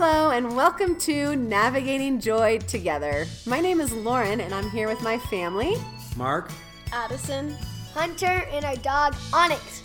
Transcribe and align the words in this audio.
Hello, 0.00 0.30
and 0.30 0.54
welcome 0.54 0.94
to 1.00 1.34
Navigating 1.34 2.20
Joy 2.20 2.58
Together. 2.58 3.26
My 3.46 3.58
name 3.58 3.80
is 3.80 3.92
Lauren, 3.92 4.40
and 4.40 4.54
I'm 4.54 4.70
here 4.70 4.86
with 4.86 5.02
my 5.02 5.18
family. 5.18 5.74
Mark, 6.14 6.52
Addison, 6.92 7.56
Hunter, 7.94 8.46
and 8.52 8.64
our 8.64 8.76
dog 8.76 9.16
Onyx. 9.34 9.82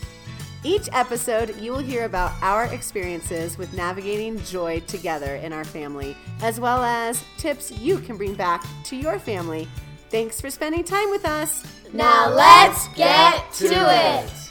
Each 0.64 0.88
episode, 0.92 1.60
you 1.60 1.72
will 1.72 1.80
hear 1.80 2.06
about 2.06 2.32
our 2.44 2.66
experiences 2.66 3.58
with 3.58 3.74
navigating 3.74 4.40
joy 4.44 4.82
together 4.82 5.38
in 5.38 5.52
our 5.52 5.66
family, 5.66 6.16
as 6.44 6.60
well 6.60 6.84
as 6.84 7.24
tips 7.40 7.72
you 7.72 7.98
can 7.98 8.16
bring 8.16 8.36
back 8.36 8.64
to 8.84 8.96
your 8.96 9.18
family. 9.18 9.68
Thanks 10.12 10.40
for 10.40 10.52
spending 10.52 10.84
time 10.84 11.10
with 11.10 11.26
us. 11.26 11.64
Now 11.92 12.30
let's 12.30 12.88
get 12.90 13.52
to 13.54 13.66
it. 13.66 14.43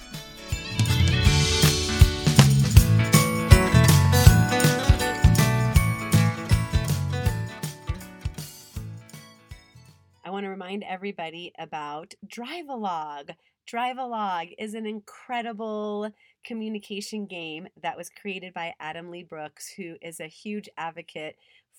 Want 10.32 10.45
to 10.45 10.50
remind 10.50 10.82
everybody 10.82 11.52
about 11.59 12.14
Drive-A-Log. 12.27 13.32
Drive-A-Log 13.66 14.48
is 14.58 14.72
an 14.72 14.86
incredible 14.86 16.10
communication 16.42 17.27
game 17.27 17.68
that 17.82 17.98
was 17.98 18.08
created 18.08 18.55
by 18.55 18.72
Adam 18.80 19.10
Lee 19.10 19.24
Brooks, 19.24 19.74
who 19.77 19.96
is 20.00 20.20
a 20.20 20.27
huge 20.27 20.70
advocate 20.78 21.36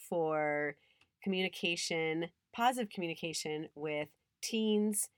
for 0.08 0.76
communication, 1.24 2.28
positive 2.56 2.92
communication 2.92 3.70
with 3.74 4.10
teens, 4.44 5.10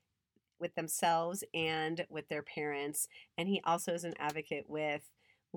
with 0.58 0.74
themselves, 0.74 1.44
and 1.52 2.06
with 2.08 2.26
their 2.28 2.42
parents. 2.42 3.06
And 3.36 3.48
he 3.48 3.60
also 3.64 3.92
is 3.92 4.04
an 4.04 4.14
advocate 4.18 4.64
with 4.66 5.02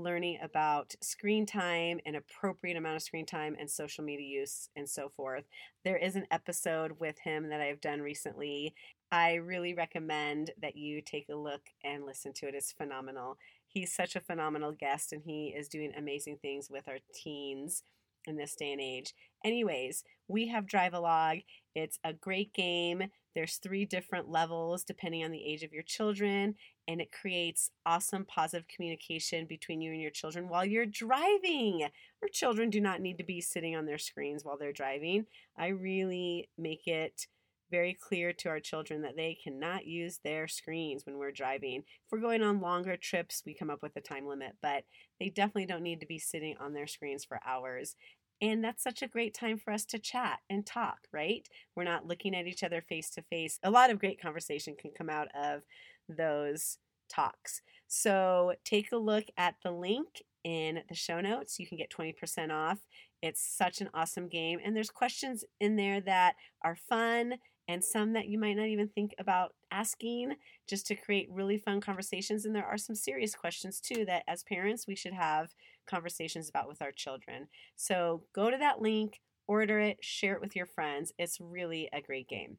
learning 0.02 0.40
about 0.42 0.96
screen 1.02 1.46
time 1.46 2.00
and 2.06 2.16
appropriate 2.16 2.78
amount 2.78 2.96
of 2.96 3.02
screen 3.02 3.26
time 3.26 3.56
and 3.60 3.70
social 3.70 4.04
media 4.04 4.28
use 4.28 4.70
and 4.76 4.90
so 4.90 5.10
forth. 5.10 5.46
There 5.84 5.98
is 5.98 6.16
an 6.16 6.28
episode 6.32 6.94
with 7.00 7.18
him 7.20 7.50
that 7.50 7.62
I've 7.62 7.82
done 7.82 8.02
recently. 8.02 8.74
I 9.12 9.36
really 9.36 9.74
recommend 9.74 10.52
that 10.62 10.76
you 10.76 11.02
take 11.02 11.28
a 11.30 11.36
look 11.36 11.62
and 11.84 12.06
listen 12.06 12.34
to 12.36 12.48
it. 12.48 12.56
It's 12.56 12.72
phenomenal. 12.72 13.38
He's 13.68 13.94
such 13.94 14.16
a 14.16 14.22
phenomenal 14.22 14.72
guest 14.72 15.14
and 15.14 15.22
he 15.26 15.54
is 15.56 15.68
doing 15.68 15.94
amazing 15.98 16.38
things 16.42 16.70
with 16.70 16.88
our 16.88 16.98
teens 17.14 17.84
in 18.26 18.38
this 18.38 18.56
day 18.56 18.72
and 18.72 18.82
age. 18.82 19.14
Anyways, 19.46 20.04
we 20.28 20.48
have 20.48 20.68
Drive-A-Log. 20.68 21.40
It's 21.76 22.00
a 22.04 22.14
great 22.14 22.54
game. 22.54 23.04
There's 23.36 23.58
three 23.58 23.86
different 23.86 24.30
levels 24.30 24.84
depending 24.84 25.24
on 25.24 25.32
the 25.32 25.46
age 25.46 25.64
of 25.64 25.74
your 25.74 25.84
children, 25.84 26.56
and 26.88 27.00
it 27.00 27.12
creates 27.12 27.72
awesome 27.86 28.26
positive 28.26 28.68
communication 28.68 29.46
between 29.46 29.82
you 29.82 29.92
and 29.92 30.02
your 30.02 30.12
children 30.12 30.50
while 30.50 30.66
you're 30.66 30.86
driving. 30.86 31.88
Our 32.22 32.30
children 32.32 32.70
do 32.70 32.82
not 32.82 33.02
need 33.02 33.18
to 33.18 33.24
be 33.24 33.42
sitting 33.42 33.76
on 33.76 33.86
their 33.86 33.98
screens 33.98 34.44
while 34.44 34.58
they're 34.58 34.74
driving. 34.74 35.26
I 35.58 35.68
really 35.68 36.50
make 36.58 36.88
it 36.88 37.28
very 37.72 37.94
clear 37.94 38.34
to 38.34 38.50
our 38.50 38.60
children 38.60 39.02
that 39.04 39.16
they 39.16 39.38
cannot 39.44 39.86
use 39.86 40.20
their 40.24 40.48
screens 40.48 41.06
when 41.06 41.18
we're 41.18 41.32
driving. 41.32 41.84
If 42.06 42.12
we're 42.12 42.20
going 42.20 42.42
on 42.42 42.62
longer 42.62 42.98
trips, 42.98 43.44
we 43.46 43.54
come 43.54 43.70
up 43.70 43.82
with 43.82 43.96
a 43.96 44.02
time 44.02 44.28
limit, 44.28 44.54
but 44.62 44.86
they 45.20 45.30
definitely 45.30 45.68
don't 45.68 45.84
need 45.84 46.00
to 46.00 46.08
be 46.08 46.20
sitting 46.20 46.56
on 46.60 46.74
their 46.74 46.88
screens 46.88 47.26
for 47.26 47.40
hours. 47.46 47.96
And 48.42 48.64
that's 48.64 48.84
such 48.84 49.02
a 49.02 49.08
great 49.08 49.34
time 49.34 49.58
for 49.58 49.72
us 49.72 49.86
to 49.86 50.00
chat 50.00 50.40
and 50.50 50.66
talk, 50.66 51.00
right? 51.12 51.48
We're 51.76 51.84
not 51.84 52.08
looking 52.08 52.36
at 52.36 52.48
each 52.48 52.64
other 52.64 52.82
face 52.82 53.10
to 53.12 53.22
face. 53.24 53.60
A 53.64 53.72
lot 53.72 53.90
of 53.90 54.00
great 54.00 54.22
conversation 54.22 54.76
can 54.80 54.92
come 54.92 55.10
out 55.10 55.28
of 55.36 55.64
those 56.08 56.78
talks. 57.10 57.62
So 57.88 58.54
take 58.64 58.92
a 58.92 58.98
look 58.98 59.26
at 59.38 59.56
the 59.64 59.72
link 59.72 60.24
in 60.44 60.82
the 60.88 60.96
show 60.96 61.20
notes. 61.20 61.60
You 61.60 61.68
can 61.68 61.78
get 61.78 61.92
20% 61.92 62.52
off. 62.52 62.80
It's 63.22 63.42
such 63.42 63.82
an 63.82 63.90
awesome 63.94 64.30
game. 64.30 64.60
And 64.64 64.76
there's 64.76 64.92
questions 64.92 65.44
in 65.60 65.76
there 65.76 66.00
that 66.02 66.36
are 66.64 66.76
fun 66.76 67.36
and 67.68 67.84
some 67.84 68.14
that 68.14 68.28
you 68.28 68.40
might 68.40 68.56
not 68.56 68.68
even 68.68 68.88
think 68.88 69.14
about 69.20 69.54
asking 69.72 70.34
just 70.68 70.88
to 70.88 70.96
create 70.96 71.30
really 71.30 71.58
fun 71.58 71.82
conversations. 71.82 72.46
And 72.46 72.56
there 72.56 72.66
are 72.66 72.78
some 72.78 72.96
serious 72.96 73.36
questions 73.36 73.80
too 73.80 74.06
that 74.06 74.24
as 74.28 74.44
parents 74.44 74.88
we 74.88 74.96
should 74.96 75.14
have 75.14 75.54
conversations 75.90 76.50
about 76.50 76.68
with 76.68 76.82
our 76.82 76.92
children. 76.92 77.48
So 77.76 78.24
go 78.34 78.52
to 78.52 78.58
that 78.58 78.82
link, 78.82 79.20
order 79.48 79.80
it, 79.80 79.98
share 80.02 80.36
it 80.36 80.42
with 80.42 80.56
your 80.56 80.68
friends. 80.68 81.12
It's 81.18 81.40
really 81.40 81.90
a 81.92 82.02
great 82.02 82.28
game. 82.30 82.58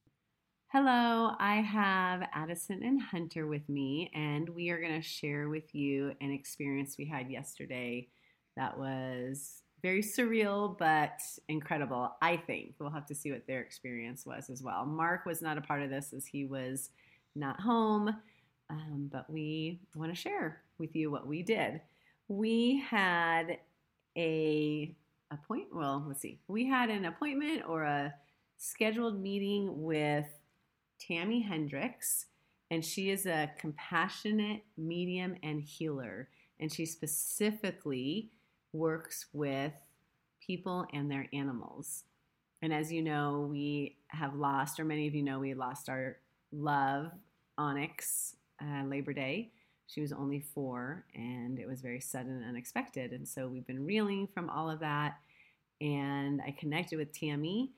Hello, 0.73 1.33
I 1.39 1.57
have 1.57 2.29
Addison 2.33 2.85
and 2.85 3.03
Hunter 3.03 3.47
with 3.49 3.69
me, 3.69 4.09
and 4.15 4.49
we 4.49 4.71
are 4.71 4.81
going 4.81 5.01
to 5.01 5.07
share 5.07 5.49
with 5.49 5.75
you 5.75 6.13
an 6.21 6.31
experience 6.31 6.95
we 6.97 7.07
had 7.07 7.29
yesterday 7.29 8.07
that 8.57 8.79
was 8.79 9.63
very 9.83 10.03
surreal 10.03 10.79
but 10.79 11.19
incredible. 11.49 12.13
I 12.23 12.37
think 12.37 12.75
we'll 12.79 12.91
have 12.91 13.07
to 13.07 13.15
see 13.15 13.33
what 13.33 13.47
their 13.47 13.61
experience 13.61 14.25
was 14.25 14.49
as 14.49 14.63
well. 14.63 14.85
Mark 14.87 15.27
was 15.27 15.43
not 15.43 15.59
a 15.59 15.63
part 15.63 15.83
of 15.83 15.91
this 15.91 16.13
as 16.13 16.27
he 16.27 16.45
was 16.45 16.91
not 17.35 17.61
home, 17.61 18.15
um, 18.69 19.09
but 19.11 19.29
we 19.29 19.81
want 19.97 20.15
to 20.15 20.21
share 20.21 20.63
with 20.79 20.95
you 20.95 21.11
what 21.11 21.27
we 21.27 21.43
did. 21.43 21.81
We 22.31 22.81
had 22.89 23.59
a 24.17 24.95
appoint. 25.33 25.75
Well, 25.75 26.05
let's 26.07 26.21
see. 26.21 26.39
We 26.47 26.65
had 26.65 26.89
an 26.89 27.05
appointment 27.05 27.65
or 27.69 27.83
a 27.83 28.15
scheduled 28.57 29.21
meeting 29.21 29.83
with 29.83 30.27
Tami 31.01 31.45
Hendrix, 31.45 32.27
and 32.71 32.85
she 32.85 33.11
is 33.11 33.27
a 33.27 33.51
compassionate 33.59 34.63
medium 34.79 35.35
and 35.43 35.61
healer. 35.61 36.29
And 36.61 36.73
she 36.73 36.87
specifically 36.87 38.31
works 38.73 39.27
with 39.33 39.73
people 40.41 40.87
and 40.93 41.11
their 41.11 41.27
animals. 41.33 42.05
And 42.63 42.73
as 42.73 42.93
you 42.93 43.03
know, 43.03 43.49
we 43.51 43.97
have 44.07 44.37
lost, 44.37 44.79
or 44.79 44.85
many 44.85 45.09
of 45.09 45.17
you 45.17 45.25
know, 45.25 45.41
we 45.41 45.55
lost 45.55 45.89
our 45.89 46.19
love, 46.53 47.11
Onyx, 47.59 48.37
uh, 48.63 48.85
Labor 48.85 49.15
Day. 49.15 49.51
She 49.93 50.01
was 50.01 50.13
only 50.13 50.39
four, 50.39 51.05
and 51.15 51.59
it 51.59 51.67
was 51.67 51.81
very 51.81 52.01
sudden 52.01 52.37
and 52.37 52.45
unexpected. 52.45 53.13
And 53.13 53.27
so 53.27 53.49
we've 53.49 53.67
been 53.67 53.85
reeling 53.85 54.29
from 54.33 54.49
all 54.49 54.71
of 54.71 54.79
that. 54.81 55.17
And 55.81 56.41
I 56.47 56.53
connected 56.53 56.97
with 56.97 57.13
Tami 57.13 57.71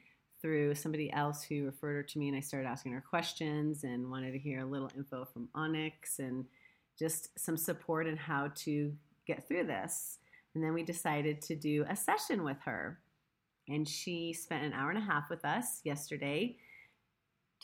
through 0.43 0.75
somebody 0.75 1.11
else 1.13 1.43
who 1.43 1.65
referred 1.65 1.95
her 1.95 2.03
to 2.03 2.19
me 2.19 2.29
and 2.29 2.37
I 2.37 2.41
started 2.41 2.67
asking 2.67 2.93
her 2.93 3.01
questions 3.01 3.85
and 3.85 4.11
wanted 4.11 4.33
to 4.33 4.39
hear 4.39 4.61
a 4.61 4.67
little 4.67 4.91
info 4.97 5.25
from 5.25 5.49
Onyx 5.55 6.19
and 6.19 6.45
just 6.99 7.39
some 7.39 7.57
support 7.57 8.09
and 8.09 8.19
how 8.19 8.51
to 8.57 8.93
get 9.25 9.47
through 9.47 9.65
this. 9.65 10.19
And 10.55 10.63
then 10.63 10.75
we 10.75 10.83
decided 10.83 11.41
to 11.43 11.55
do 11.55 11.87
a 11.89 11.97
session 11.97 12.43
with 12.43 12.59
her. 12.65 12.99
And 13.69 13.89
she 13.89 14.33
spent 14.33 14.65
an 14.65 14.73
hour 14.73 14.91
and 14.91 14.99
a 14.99 15.03
half 15.03 15.31
with 15.31 15.45
us 15.45 15.81
yesterday 15.85 16.57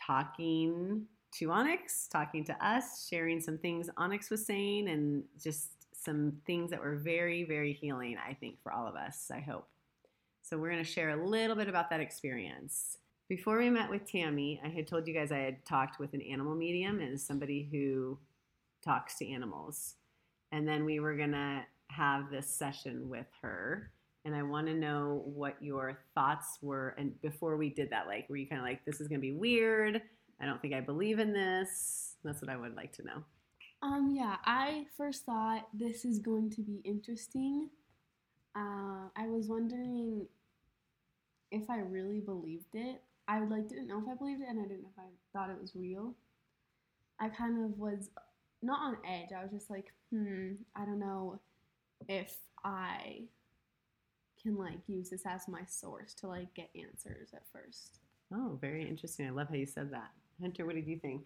talking 0.01 1.07
to 1.33 1.51
Onyx, 1.51 2.09
talking 2.09 2.45
to 2.45 2.67
us, 2.67 3.07
sharing 3.09 3.41
some 3.41 3.59
things 3.59 3.91
Onyx 3.97 4.31
was 4.31 4.47
saying, 4.47 4.89
and 4.89 5.25
just 5.43 5.73
some 5.95 6.33
things 6.47 6.71
that 6.71 6.81
were 6.81 6.97
very, 6.97 7.45
very 7.45 7.73
healing, 7.73 8.17
I 8.27 8.35
think, 8.35 8.63
for 8.63 8.73
all 8.73 8.87
of 8.87 8.95
us, 8.95 9.31
I 9.33 9.41
hope. 9.41 9.69
So 10.43 10.57
we're 10.57 10.71
going 10.71 10.83
to 10.83 10.91
share 10.91 11.11
a 11.11 11.27
little 11.27 11.57
bit 11.57 11.69
about 11.69 11.91
that 11.91 12.01
experience. 12.01 12.97
Before 13.29 13.59
we 13.59 13.69
met 13.69 13.91
with 13.91 14.11
Tami, 14.11 14.59
I 14.65 14.69
had 14.69 14.87
told 14.87 15.07
you 15.07 15.13
guys 15.13 15.31
I 15.31 15.39
had 15.39 15.67
talked 15.67 15.99
with 15.99 16.15
an 16.15 16.23
animal 16.23 16.55
medium 16.55 17.01
and 17.01 17.21
somebody 17.21 17.69
who 17.71 18.19
talks 18.83 19.19
to 19.19 19.29
animals. 19.29 19.97
And 20.51 20.67
then 20.67 20.87
we 20.87 21.01
were 21.01 21.15
going 21.15 21.33
to 21.33 21.63
have 21.89 22.31
this 22.31 22.49
session 22.49 23.11
with 23.11 23.27
her. 23.43 23.91
And 24.25 24.35
I 24.35 24.43
want 24.43 24.67
to 24.69 24.75
know 24.75 25.23
what 25.27 25.57
your 25.61 25.99
thoughts 26.15 26.59
were. 26.63 26.95
And 26.97 27.21
before 27.21 27.57
we 27.59 27.69
did 27.69 27.91
that, 27.91 28.07
like, 28.07 28.29
were 28.31 28.37
you 28.37 28.47
kind 28.47 28.61
of 28.61 28.67
like, 28.67 28.85
this 28.87 29.01
is 29.01 29.09
going 29.09 29.21
to 29.21 29.27
be 29.27 29.35
weird? 29.35 30.01
I 30.41 30.47
don't 30.47 30.61
think 30.61 30.75
I 30.75 30.81
believe 30.81 31.19
in 31.19 31.33
this. 31.33 32.17
That's 32.25 32.41
what 32.41 32.51
I 32.51 32.57
would 32.57 32.77
like 32.77 32.93
to 32.95 33.05
know. 33.05 33.25
Um, 33.83 34.13
yeah, 34.15 34.37
I 34.45 34.87
first 34.97 35.25
thought 35.25 35.69
this 35.73 36.05
is 36.05 36.19
going 36.19 36.51
to 36.51 36.63
be 36.63 36.81
interesting. 36.85 37.71
Uh, 38.57 39.09
I 39.17 39.27
was 39.29 39.49
wondering 39.49 40.27
if 41.51 41.71
I 41.71 41.79
really 41.79 42.21
believed 42.21 42.75
it. 42.75 43.03
I 43.29 43.41
like 43.41 43.69
didn't 43.69 43.89
know 43.89 44.01
if 44.01 44.09
I 44.09 44.15
believed 44.15 44.43
it, 44.43 44.49
and 44.49 44.59
I 44.59 44.63
didn't 44.63 44.83
know 44.83 44.91
if 44.97 44.99
I 44.99 45.09
thought 45.33 45.51
it 45.51 45.61
was 45.61 45.77
real. 45.77 46.15
I 47.21 47.29
kind 47.29 47.65
of 47.65 47.79
was 47.79 48.11
not 48.63 48.81
on 48.81 48.97
edge. 49.09 49.31
I 49.37 49.43
was 49.43 49.53
just 49.53 49.71
like, 49.71 49.93
hmm, 50.11 50.53
I 50.75 50.85
don't 50.85 50.99
know 50.99 51.41
if 52.09 52.35
I 52.65 53.23
can 54.43 54.57
like 54.57 54.79
use 54.87 55.11
this 55.11 55.27
as 55.27 55.49
my 55.49 55.63
source 55.67 56.15
to 56.15 56.29
like 56.29 56.53
get 56.55 56.71
answers 56.75 57.31
at 57.35 57.43
first. 57.53 57.99
Oh, 58.33 58.59
very 58.61 58.89
interesting. 58.89 59.27
I 59.27 59.31
love 59.31 59.49
how 59.49 59.57
you 59.57 59.67
said 59.67 59.93
that. 59.93 60.11
Hunter, 60.41 60.67
what 60.67 60.75
did 60.75 60.87
you 60.87 60.99
think? 60.99 61.23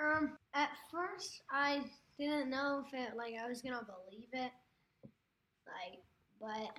Um, 0.00 0.36
at 0.54 0.70
first 0.90 1.42
I 1.50 1.82
didn't 2.18 2.50
know 2.50 2.84
if 2.86 2.92
it 2.94 3.16
like 3.16 3.34
I 3.42 3.48
was 3.48 3.62
gonna 3.62 3.84
believe 3.86 4.28
it, 4.32 4.52
like, 5.66 6.00
but 6.40 6.76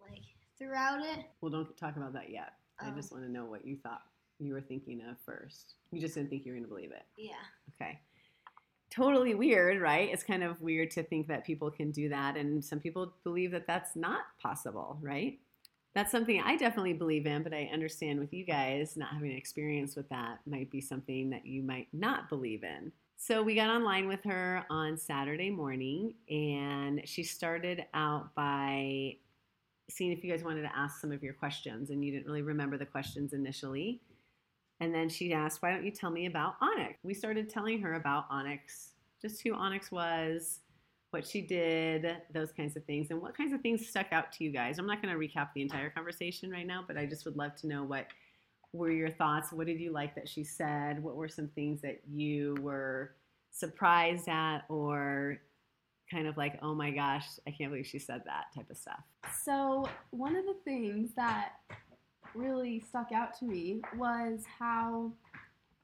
like 0.00 0.22
throughout 0.58 1.00
it. 1.04 1.26
Well, 1.40 1.50
don't 1.50 1.76
talk 1.76 1.96
about 1.96 2.12
that 2.14 2.30
yet. 2.30 2.54
I 2.80 2.90
Oh. 2.90 2.94
just 2.94 3.10
want 3.12 3.24
to 3.24 3.30
know 3.30 3.44
what 3.46 3.66
you 3.66 3.76
thought 3.76 4.02
you 4.38 4.52
were 4.52 4.60
thinking 4.60 5.02
of 5.02 5.18
first. 5.24 5.74
You 5.90 6.00
just 6.00 6.14
didn't 6.14 6.30
think 6.30 6.44
you 6.44 6.52
were 6.52 6.56
going 6.58 6.64
to 6.64 6.68
believe 6.68 6.92
it. 6.92 7.04
Yeah. 7.16 7.34
Okay. 7.80 8.00
totally 8.88 9.34
weird, 9.34 9.80
right? 9.82 10.08
It's 10.10 10.22
kind 10.22 10.42
of 10.44 10.60
weird 10.62 10.90
to 10.92 11.02
think 11.02 11.26
that 11.26 11.44
people 11.44 11.70
can 11.70 11.90
do 11.90 12.08
that. 12.08 12.36
And 12.36 12.64
some 12.64 12.78
people 12.78 13.12
believe 13.24 13.50
that 13.50 13.66
that's 13.66 13.96
not 13.96 14.20
possible, 14.40 14.96
right? 15.02 15.38
That's 15.96 16.12
something 16.12 16.42
I 16.44 16.56
definitely 16.58 16.92
believe 16.92 17.24
in, 17.24 17.42
but 17.42 17.54
I 17.54 17.70
understand 17.72 18.20
with 18.20 18.34
you 18.34 18.44
guys 18.44 18.98
not 18.98 19.14
having 19.14 19.32
experience 19.32 19.96
with 19.96 20.06
that 20.10 20.40
might 20.44 20.70
be 20.70 20.82
something 20.82 21.30
that 21.30 21.46
you 21.46 21.62
might 21.62 21.88
not 21.94 22.28
believe 22.28 22.64
in. 22.64 22.92
So 23.16 23.42
we 23.42 23.54
got 23.54 23.70
online 23.70 24.06
with 24.06 24.22
her 24.24 24.66
on 24.68 24.98
Saturday 24.98 25.48
morning, 25.48 26.12
and 26.28 27.00
she 27.06 27.22
started 27.22 27.86
out 27.94 28.34
by 28.34 29.16
seeing 29.88 30.12
if 30.12 30.22
you 30.22 30.30
guys 30.30 30.44
wanted 30.44 30.62
to 30.64 30.76
ask 30.76 31.00
some 31.00 31.12
of 31.12 31.22
your 31.22 31.32
questions, 31.32 31.88
and 31.88 32.04
you 32.04 32.12
didn't 32.12 32.26
really 32.26 32.42
remember 32.42 32.76
the 32.76 32.84
questions 32.84 33.32
initially. 33.32 34.02
And 34.80 34.94
then 34.94 35.08
she 35.08 35.32
asked, 35.32 35.62
Why 35.62 35.70
don't 35.70 35.82
you 35.82 35.92
tell 35.92 36.10
me 36.10 36.26
about 36.26 36.56
Onyx? 36.60 36.98
We 37.04 37.14
started 37.14 37.48
telling 37.48 37.80
her 37.80 37.94
about 37.94 38.26
Onyx, 38.28 38.90
just 39.22 39.42
who 39.42 39.54
Onyx 39.54 39.90
was, 39.90 40.60
what 41.10 41.26
she 41.26 41.40
did, 41.40 42.16
those 42.32 42.52
kinds 42.52 42.76
of 42.76 42.84
things, 42.84 43.10
and 43.10 43.20
what 43.20 43.36
kinds 43.36 43.52
of 43.52 43.60
things 43.60 43.86
stuck 43.86 44.12
out 44.12 44.32
to 44.32 44.44
you 44.44 44.50
guys. 44.50 44.78
I'm 44.78 44.86
not 44.86 45.02
going 45.02 45.14
to 45.14 45.18
recap 45.18 45.48
the 45.54 45.62
entire 45.62 45.90
conversation 45.90 46.50
right 46.50 46.66
now, 46.66 46.84
but 46.86 46.96
I 46.96 47.06
just 47.06 47.24
would 47.24 47.36
love 47.36 47.54
to 47.56 47.66
know 47.66 47.84
what 47.84 48.06
were 48.72 48.90
your 48.90 49.10
thoughts? 49.10 49.52
What 49.52 49.66
did 49.66 49.80
you 49.80 49.92
like 49.92 50.14
that 50.14 50.28
she 50.28 50.44
said? 50.44 51.02
What 51.02 51.16
were 51.16 51.28
some 51.28 51.48
things 51.48 51.80
that 51.82 52.00
you 52.08 52.56
were 52.60 53.12
surprised 53.50 54.28
at 54.28 54.60
or 54.68 55.38
kind 56.10 56.26
of 56.26 56.36
like, 56.36 56.58
oh 56.62 56.74
my 56.74 56.90
gosh, 56.90 57.26
I 57.46 57.50
can't 57.50 57.70
believe 57.70 57.86
she 57.86 57.98
said 57.98 58.22
that 58.26 58.46
type 58.54 58.70
of 58.70 58.76
stuff? 58.76 59.00
So, 59.42 59.88
one 60.10 60.36
of 60.36 60.44
the 60.44 60.56
things 60.64 61.10
that 61.16 61.52
really 62.34 62.80
stuck 62.80 63.12
out 63.12 63.36
to 63.38 63.44
me 63.44 63.80
was 63.96 64.42
how 64.58 65.12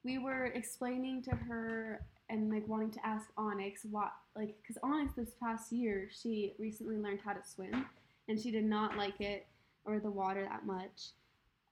we 0.05 0.19
were 0.19 0.47
explaining 0.47 1.23
to 1.23 1.31
her 1.31 2.05
and 2.33 2.51
like 2.51 2.67
wanting 2.67 2.91
to 2.91 3.07
ask 3.07 3.29
Onyx 3.37 3.83
what 3.91 4.11
like 4.35 4.57
because 4.63 4.79
Onyx 4.83 5.13
this 5.15 5.33
past 5.41 5.71
year 5.71 6.09
she 6.11 6.55
recently 6.59 6.97
learned 6.97 7.21
how 7.25 7.33
to 7.33 7.43
swim 7.45 7.87
and 8.29 8.41
she 8.41 8.51
did 8.51 8.65
not 8.65 8.97
like 8.97 9.21
it 9.21 9.47
or 9.85 10.01
the 10.01 10.11
water 10.11 10.49
that 10.49 10.65
much 10.65 11.11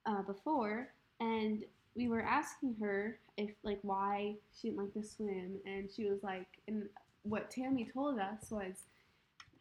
uh, 0.06 0.22
before 0.22 0.88
and 1.18 1.64
we 1.96 2.08
were 2.08 2.22
asking 2.22 2.76
her 2.80 3.18
if 3.36 3.50
like 3.64 3.78
why 3.82 4.34
she 4.54 4.68
didn't 4.68 4.84
like 4.84 4.92
to 4.92 5.02
swim 5.02 5.56
and 5.64 5.90
she 5.90 6.04
was 6.04 6.22
like 6.22 6.46
and 6.68 6.88
what 7.22 7.50
Tami 7.50 7.90
told 7.92 8.18
us 8.18 8.50
was 8.50 8.84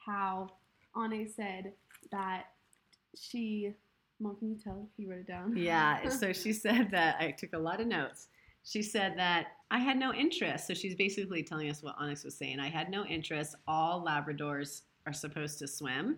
how 0.05 0.49
Onyx 0.95 1.35
said 1.35 1.71
that 2.11 2.47
she 3.15 3.73
Mom, 4.21 4.35
can 4.35 4.49
you 4.49 4.57
tell 4.61 4.85
you 4.97 5.09
wrote 5.09 5.19
it 5.19 5.27
down? 5.27 5.55
Yeah. 5.55 6.09
So 6.09 6.33
she 6.33 6.51
said 6.51 6.91
that 6.91 7.15
I 7.21 7.31
took 7.31 7.53
a 7.53 7.57
lot 7.57 7.79
of 7.79 7.87
notes. 7.87 8.27
She 8.63 8.81
said 8.81 9.17
that 9.17 9.47
I 9.71 9.79
had 9.79 9.97
no 9.97 10.13
interest. 10.13 10.67
So 10.67 10.73
she's 10.73 10.95
basically 10.95 11.43
telling 11.43 11.69
us 11.69 11.81
what 11.81 11.95
Onyx 11.97 12.23
was 12.23 12.37
saying. 12.37 12.59
I 12.59 12.69
had 12.69 12.89
no 12.89 13.05
interest. 13.05 13.55
All 13.67 14.05
Labradors 14.05 14.81
are 15.05 15.13
supposed 15.13 15.59
to 15.59 15.67
swim, 15.67 16.17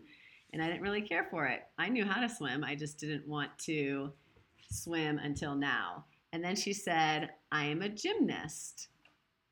and 0.53 0.61
I 0.61 0.67
didn't 0.67 0.81
really 0.81 1.01
care 1.01 1.27
for 1.29 1.45
it. 1.45 1.61
I 1.77 1.89
knew 1.89 2.05
how 2.05 2.21
to 2.21 2.29
swim. 2.29 2.63
I 2.63 2.75
just 2.75 2.97
didn't 2.97 3.27
want 3.27 3.51
to 3.59 4.11
swim 4.69 5.19
until 5.19 5.55
now. 5.55 6.05
And 6.33 6.43
then 6.43 6.55
she 6.55 6.73
said, 6.73 7.31
I 7.51 7.65
am 7.65 7.81
a 7.81 7.89
gymnast, 7.89 8.87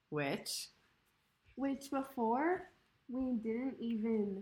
which. 0.09 0.69
Which 1.55 1.89
before 1.91 2.69
we 3.09 3.33
didn't 3.33 3.75
even 3.79 4.41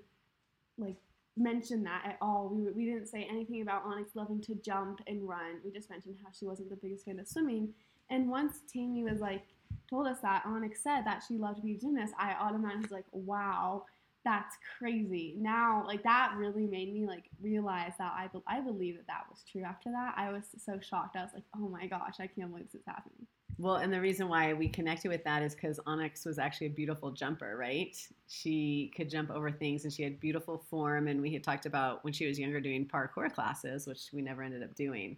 like 0.77 0.97
mention 1.35 1.83
that 1.83 2.03
at 2.05 2.17
all. 2.21 2.49
We, 2.51 2.71
we 2.71 2.85
didn't 2.85 3.07
say 3.07 3.27
anything 3.29 3.61
about 3.61 3.83
Onyx 3.85 4.15
loving 4.15 4.41
to 4.41 4.55
jump 4.55 5.01
and 5.07 5.27
run. 5.27 5.59
We 5.63 5.71
just 5.71 5.89
mentioned 5.89 6.17
how 6.23 6.31
she 6.37 6.45
wasn't 6.45 6.69
the 6.69 6.75
biggest 6.75 7.05
fan 7.05 7.19
of 7.19 7.27
swimming. 7.27 7.73
And 8.09 8.29
once 8.29 8.59
Tami 8.73 9.03
was 9.03 9.19
like, 9.19 9.43
told 9.89 10.07
us 10.07 10.19
that 10.21 10.43
Onyx 10.45 10.81
said 10.83 11.03
that 11.05 11.23
she 11.27 11.37
loved 11.37 11.57
to 11.57 11.63
be 11.63 11.73
a 11.73 11.77
gymnast, 11.77 12.13
I 12.19 12.33
automatically 12.33 12.81
was 12.83 12.91
like, 12.91 13.05
wow, 13.11 13.85
that's 14.25 14.57
crazy. 14.77 15.35
Now, 15.37 15.83
like 15.87 16.03
that 16.03 16.33
really 16.37 16.67
made 16.67 16.93
me 16.93 17.05
like 17.05 17.29
realize 17.41 17.93
that 17.97 18.13
I, 18.15 18.27
be- 18.27 18.43
I 18.47 18.59
believe 18.59 18.97
that 18.97 19.07
that 19.07 19.25
was 19.29 19.43
true. 19.49 19.63
After 19.63 19.89
that, 19.91 20.15
I 20.17 20.31
was 20.31 20.43
so 20.63 20.79
shocked. 20.81 21.15
I 21.15 21.23
was 21.23 21.31
like, 21.33 21.45
oh 21.55 21.69
my 21.69 21.87
gosh, 21.87 22.15
I 22.19 22.27
can't 22.27 22.49
believe 22.49 22.65
this 22.65 22.81
is 22.81 22.85
happening. 22.85 23.25
Well, 23.59 23.77
and 23.77 23.91
the 23.91 24.01
reason 24.01 24.27
why 24.27 24.53
we 24.53 24.67
connected 24.67 25.09
with 25.09 25.23
that 25.23 25.41
is 25.41 25.55
because 25.55 25.79
Onyx 25.87 26.25
was 26.25 26.37
actually 26.37 26.67
a 26.67 26.71
beautiful 26.71 27.09
jumper, 27.09 27.57
right? 27.57 27.97
She 28.27 28.91
could 28.95 29.09
jump 29.09 29.31
over 29.31 29.49
things 29.49 29.83
and 29.83 29.91
she 29.91 30.03
had 30.03 30.19
beautiful 30.19 30.63
form. 30.69 31.07
And 31.07 31.21
we 31.21 31.33
had 31.33 31.43
talked 31.43 31.65
about 31.65 32.03
when 32.03 32.13
she 32.13 32.27
was 32.27 32.37
younger 32.37 32.61
doing 32.61 32.85
parkour 32.85 33.33
classes, 33.33 33.87
which 33.87 34.09
we 34.13 34.21
never 34.21 34.43
ended 34.43 34.61
up 34.61 34.75
doing. 34.75 35.17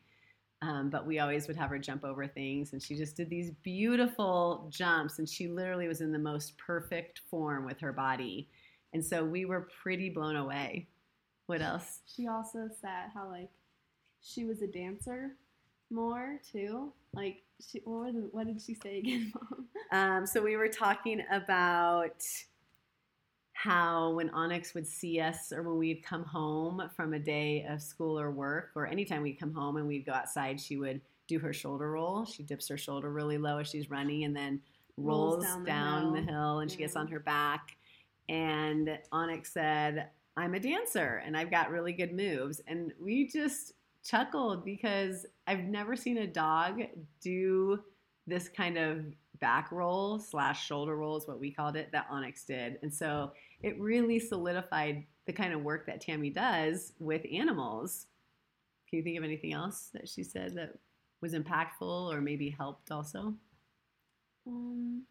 Um, 0.62 0.90
but 0.90 1.06
we 1.06 1.20
always 1.20 1.48
would 1.48 1.56
have 1.56 1.70
her 1.70 1.80
jump 1.80 2.04
over 2.04 2.28
things. 2.28 2.74
And 2.74 2.82
she 2.82 2.96
just 2.96 3.16
did 3.16 3.30
these 3.30 3.52
beautiful 3.64 4.68
jumps. 4.70 5.20
And 5.20 5.28
she 5.28 5.48
literally 5.48 5.88
was 5.88 6.02
in 6.02 6.12
the 6.12 6.20
most 6.20 6.58
perfect 6.58 7.22
form 7.30 7.66
with 7.66 7.80
her 7.80 7.94
body. 7.94 8.50
And 8.94 9.06
so 9.06 9.24
we 9.24 9.46
were 9.46 9.70
pretty 9.82 10.10
blown 10.10 10.36
away. 10.36 10.88
What 11.46 11.62
else? 11.62 12.00
She 12.14 12.28
also 12.28 12.70
said 12.82 13.12
how, 13.14 13.30
like, 13.30 13.50
she 14.22 14.46
was 14.46 14.62
a 14.62 14.68
dancer 14.68 15.32
more 15.90 16.40
too. 16.52 16.92
Like, 17.14 17.44
she, 17.66 17.82
what, 17.86 18.14
what 18.32 18.48
did 18.48 18.62
she 18.62 18.76
say 18.76 19.00
again, 19.00 19.32
Mom? 19.52 19.68
Um, 19.92 20.26
so 20.26 20.42
we 20.42 20.58
were 20.58 20.68
talking 20.68 21.24
about 21.32 22.22
how 23.62 24.12
when 24.12 24.30
Onyx 24.30 24.74
would 24.74 24.88
see 24.88 25.20
us 25.20 25.52
or 25.52 25.64
when 25.64 25.78
we'd 25.78 26.02
come 26.02 26.24
home 26.24 26.90
from 26.96 27.14
a 27.14 27.20
day 27.20 27.66
of 27.70 27.82
school 27.82 28.18
or 28.18 28.32
work, 28.32 28.72
or 28.74 28.88
anytime 28.88 29.22
we'd 29.22 29.38
come 29.38 29.54
home 29.54 29.76
and 29.76 29.86
we'd 29.86 30.06
go 30.06 30.14
outside, 30.14 30.58
she 30.62 30.78
would 30.78 31.02
do 31.28 31.40
her 31.40 31.52
shoulder 31.52 31.92
roll. 31.92 32.24
She 32.24 32.42
dips 32.42 32.70
her 32.70 32.78
shoulder 32.78 33.12
really 33.12 33.38
low 33.38 33.58
as 33.58 33.68
she's 33.68 33.90
running 33.90 34.24
and 34.24 34.34
then 34.34 34.62
rolls, 34.96 35.44
Rolls 35.44 35.46
down 35.46 35.66
down, 35.66 36.14
the 36.14 36.22
the, 36.22 36.26
hill. 36.28 36.36
hill. 36.36 36.60
and 36.60 36.72
she 36.72 36.78
gets 36.78 36.96
on 36.96 37.08
her 37.10 37.20
back. 37.20 37.76
And 38.30 38.98
Onyx 39.12 39.52
said, 39.52 40.08
I'm 40.38 40.54
a 40.54 40.60
dancer 40.62 41.22
and 41.26 41.36
I've 41.36 41.52
got 41.52 41.70
really 41.70 41.92
good 41.92 42.14
moves. 42.14 42.62
And 42.66 42.94
we 42.98 43.28
just 43.28 43.74
chuckled 44.06 44.64
because 44.64 45.26
I've 45.48 45.66
never 45.66 45.98
seen 45.98 46.20
a 46.20 46.28
dog 46.28 46.82
do 47.20 47.82
this 48.26 48.48
kind 48.48 48.78
of 48.78 49.04
back 49.42 49.70
roll 49.72 50.20
slash 50.20 50.66
shoulder 50.66 50.96
roll 50.96 51.18
is 51.18 51.28
what 51.28 51.40
we 51.40 51.52
called 51.52 51.76
it 51.76 51.90
that 51.92 52.08
Onyx 52.10 52.46
did. 52.46 52.78
And 52.84 52.94
so 52.94 53.34
it 53.62 53.80
really 53.80 54.20
solidified 54.20 55.06
the 55.26 55.34
kind 55.34 55.54
of 55.54 55.62
work 55.62 55.86
that 55.86 56.02
Tami 56.02 56.34
does 56.34 56.94
with 57.00 57.22
animals. 57.32 58.08
Can 58.90 58.98
you 58.98 59.04
think 59.04 59.18
of 59.18 59.24
anything 59.24 59.54
else 59.54 59.90
that 59.94 60.10
she 60.10 60.24
said 60.24 60.56
that 60.56 60.78
was 61.22 61.34
impactful 61.34 61.82
or 61.82 62.22
maybe 62.22 62.50
helped 62.50 62.92
also? 62.92 63.36
Um, 64.48 65.04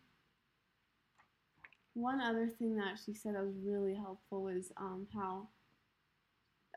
one 1.94 2.20
other 2.20 2.46
thing 2.46 2.76
that 2.76 2.98
she 3.05 3.12
said 3.12 3.34
that 3.34 3.44
was 3.44 3.56
really 3.62 3.94
helpful 3.94 4.43
was 4.43 4.72
um, 4.76 5.06
how 5.12 5.48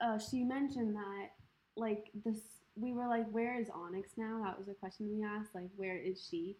uh, 0.01 0.17
she 0.17 0.43
mentioned 0.43 0.95
that 0.95 1.29
like 1.75 2.09
this 2.25 2.39
we 2.75 2.93
were 2.93 3.07
like 3.07 3.29
where 3.31 3.59
is 3.59 3.69
onyx 3.73 4.11
now 4.17 4.41
that 4.43 4.57
was 4.57 4.67
a 4.67 4.73
question 4.73 5.09
we 5.09 5.23
asked 5.23 5.53
like 5.53 5.69
where 5.75 5.97
is 5.97 6.27
she 6.29 6.57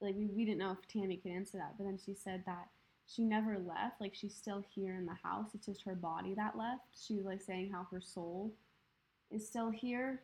like 0.00 0.14
we, 0.16 0.26
we 0.26 0.44
didn't 0.44 0.58
know 0.58 0.72
if 0.72 0.88
tami 0.88 1.22
could 1.22 1.30
answer 1.30 1.58
that 1.58 1.74
but 1.76 1.84
then 1.84 1.98
she 2.04 2.14
said 2.14 2.42
that 2.46 2.68
she 3.08 3.24
never 3.24 3.58
left 3.58 4.00
like 4.00 4.14
she's 4.14 4.34
still 4.34 4.62
here 4.74 4.94
in 4.94 5.06
the 5.06 5.14
house 5.22 5.48
it's 5.54 5.66
just 5.66 5.82
her 5.82 5.94
body 5.94 6.34
that 6.34 6.56
left 6.56 6.82
she 7.00 7.14
was 7.16 7.24
like 7.24 7.40
saying 7.40 7.70
how 7.72 7.86
her 7.90 8.00
soul 8.00 8.52
is 9.30 9.46
still 9.46 9.70
here 9.70 10.20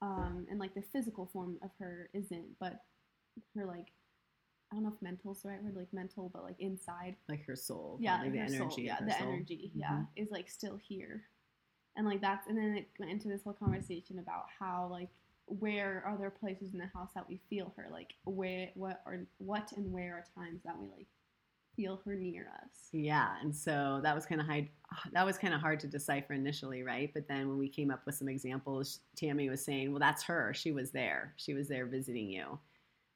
um, 0.00 0.46
and 0.48 0.60
like 0.60 0.74
the 0.74 0.82
physical 0.92 1.28
form 1.32 1.56
of 1.62 1.70
her 1.78 2.08
isn't 2.14 2.46
but 2.60 2.84
her 3.56 3.64
like 3.66 3.92
I 4.70 4.74
don't 4.74 4.84
know 4.84 4.92
if 4.94 5.00
mental 5.00 5.32
is 5.32 5.40
the 5.40 5.48
right 5.48 5.62
word, 5.62 5.76
like 5.76 5.92
mental, 5.94 6.28
but 6.28 6.44
like 6.44 6.60
inside. 6.60 7.16
Like 7.26 7.42
her 7.46 7.56
soul. 7.56 7.96
Yeah, 8.02 8.20
like 8.20 8.32
the 8.32 8.38
energy. 8.38 8.58
soul. 8.58 8.74
Yeah, 8.76 9.00
the 9.00 9.12
soul. 9.12 9.32
energy. 9.32 9.70
Yeah, 9.74 9.92
Mhm. 9.92 10.08
is 10.16 10.30
like 10.30 10.50
still 10.50 10.76
here, 10.76 11.24
and 11.96 12.06
like 12.06 12.20
that's 12.20 12.46
and 12.48 12.58
then 12.58 12.76
it 12.76 12.88
went 12.98 13.10
into 13.10 13.28
this 13.28 13.42
whole 13.42 13.54
conversation 13.54 14.18
about 14.18 14.44
how 14.58 14.88
like 14.88 15.08
where 15.46 16.02
are 16.04 16.18
there 16.18 16.30
places 16.30 16.74
in 16.74 16.78
the 16.78 16.86
house 16.88 17.10
that 17.14 17.26
we 17.26 17.38
feel 17.48 17.72
her, 17.76 17.88
like 17.90 18.14
where 18.24 18.70
what 18.74 19.00
are 19.06 19.20
what 19.38 19.72
and 19.72 19.90
where 19.90 20.16
are 20.16 20.24
times 20.34 20.60
that 20.64 20.78
we 20.78 20.86
like 20.88 21.06
feel 21.78 22.00
her 22.04 22.16
near 22.16 22.50
us. 22.60 22.88
Yeah, 22.90 23.36
and 23.40 23.54
so 23.54 24.00
that 24.02 24.14
was 24.14 24.26
kind 24.26 24.40
of 24.40 24.46
hard. 24.48 24.68
That 25.12 25.24
was 25.24 25.38
kind 25.38 25.54
of 25.54 25.60
hard 25.60 25.78
to 25.80 25.86
decipher 25.86 26.32
initially, 26.32 26.82
right? 26.82 27.10
But 27.14 27.28
then 27.28 27.48
when 27.48 27.56
we 27.56 27.68
came 27.68 27.92
up 27.92 28.02
with 28.04 28.16
some 28.16 28.28
examples, 28.28 29.00
Tami 29.16 29.48
was 29.48 29.64
saying, 29.64 29.92
"Well, 29.92 30.00
that's 30.00 30.24
her. 30.24 30.52
She 30.54 30.72
was 30.72 30.90
there. 30.90 31.34
She 31.36 31.54
was 31.54 31.68
there 31.68 31.86
visiting 31.86 32.28
you." 32.28 32.58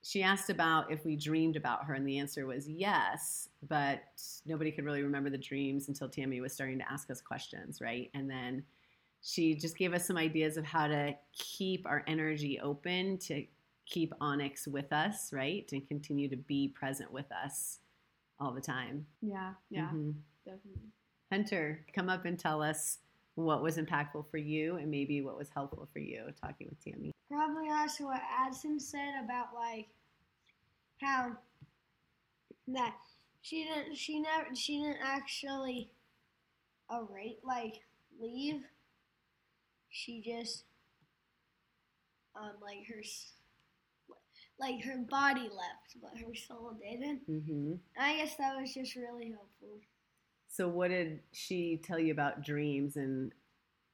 She 0.04 0.22
asked 0.22 0.48
about 0.48 0.92
if 0.92 1.04
we 1.04 1.16
dreamed 1.16 1.56
about 1.56 1.84
her, 1.84 1.94
and 1.94 2.06
the 2.06 2.18
answer 2.18 2.46
was 2.46 2.68
yes. 2.68 3.48
But 3.68 4.00
nobody 4.46 4.70
could 4.70 4.84
really 4.84 5.02
remember 5.02 5.30
the 5.30 5.38
dreams 5.38 5.88
until 5.88 6.08
Tami 6.08 6.40
was 6.40 6.52
starting 6.52 6.78
to 6.78 6.92
ask 6.92 7.10
us 7.10 7.20
questions, 7.20 7.80
right? 7.80 8.10
And 8.14 8.30
then 8.30 8.62
she 9.22 9.56
just 9.56 9.76
gave 9.76 9.92
us 9.92 10.06
some 10.06 10.16
ideas 10.16 10.56
of 10.56 10.64
how 10.64 10.86
to 10.86 11.14
keep 11.32 11.86
our 11.86 12.04
energy 12.06 12.60
open 12.60 13.18
to 13.18 13.44
keep 13.86 14.12
Onyx 14.20 14.68
with 14.68 14.92
us, 14.92 15.32
right? 15.32 15.68
And 15.72 15.86
continue 15.88 16.28
to 16.28 16.36
be 16.36 16.68
present 16.68 17.12
with 17.12 17.30
us 17.32 17.80
all 18.42 18.52
the 18.52 18.60
time. 18.60 19.06
Yeah, 19.20 19.54
yeah, 19.70 19.90
Mhm. 19.90 20.20
definitely. 20.44 20.90
Hunter, 21.30 21.86
come 21.92 22.08
up 22.08 22.24
and 22.24 22.38
tell 22.38 22.60
us 22.60 22.98
what 23.36 23.62
was 23.62 23.78
impactful 23.78 24.28
for 24.30 24.36
you 24.36 24.76
and 24.76 24.90
maybe 24.90 25.22
what 25.22 25.38
was 25.38 25.48
helpful 25.48 25.86
for 25.92 26.00
you 26.00 26.30
talking 26.32 26.68
with 26.68 26.80
Tami. 26.84 27.12
Probably 27.28 27.70
also 27.70 28.04
what 28.06 28.20
Addison 28.28 28.78
said 28.78 29.22
about 29.24 29.54
like 29.54 29.88
how 31.00 31.36
that 32.68 32.96
she 33.40 33.64
didn't. 33.64 33.94
She 33.96 34.20
never. 34.20 34.54
She 34.54 34.82
didn't 34.82 35.00
actually. 35.02 35.92
A 36.90 37.02
rate 37.04 37.38
like 37.44 37.84
leave. 38.20 38.66
She 39.88 40.20
just. 40.20 40.64
Um, 42.34 42.52
like 42.60 42.86
her. 42.86 43.02
Like 44.62 44.84
her 44.84 44.98
body 44.98 45.42
left, 45.42 45.96
but 46.00 46.12
her 46.18 46.34
soul 46.34 46.78
didn't. 46.80 47.28
Mm-hmm. 47.28 47.74
I 47.98 48.16
guess 48.16 48.36
that 48.36 48.56
was 48.60 48.72
just 48.72 48.94
really 48.94 49.30
helpful. 49.30 49.80
So, 50.48 50.68
what 50.68 50.88
did 50.88 51.20
she 51.32 51.80
tell 51.82 51.98
you 51.98 52.12
about 52.12 52.44
dreams? 52.44 52.96
And 52.96 53.32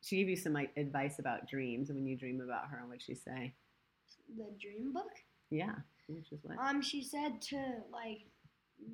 she 0.03 0.17
gave 0.17 0.29
you 0.29 0.37
some 0.37 0.53
like 0.53 0.71
advice 0.77 1.19
about 1.19 1.49
dreams. 1.49 1.89
And 1.89 1.99
when 1.99 2.07
you 2.07 2.17
dream 2.17 2.43
about 2.43 2.69
her, 2.69 2.79
And 2.79 2.89
what'd 2.89 3.03
she 3.03 3.15
say? 3.15 3.55
The 4.37 4.45
dream 4.61 4.93
book. 4.93 5.13
Yeah, 5.51 5.75
which 6.09 6.33
is 6.33 6.41
what? 6.43 6.59
Um, 6.59 6.83
she 6.83 7.03
said 7.03 7.41
to 7.43 7.57
like 7.91 8.27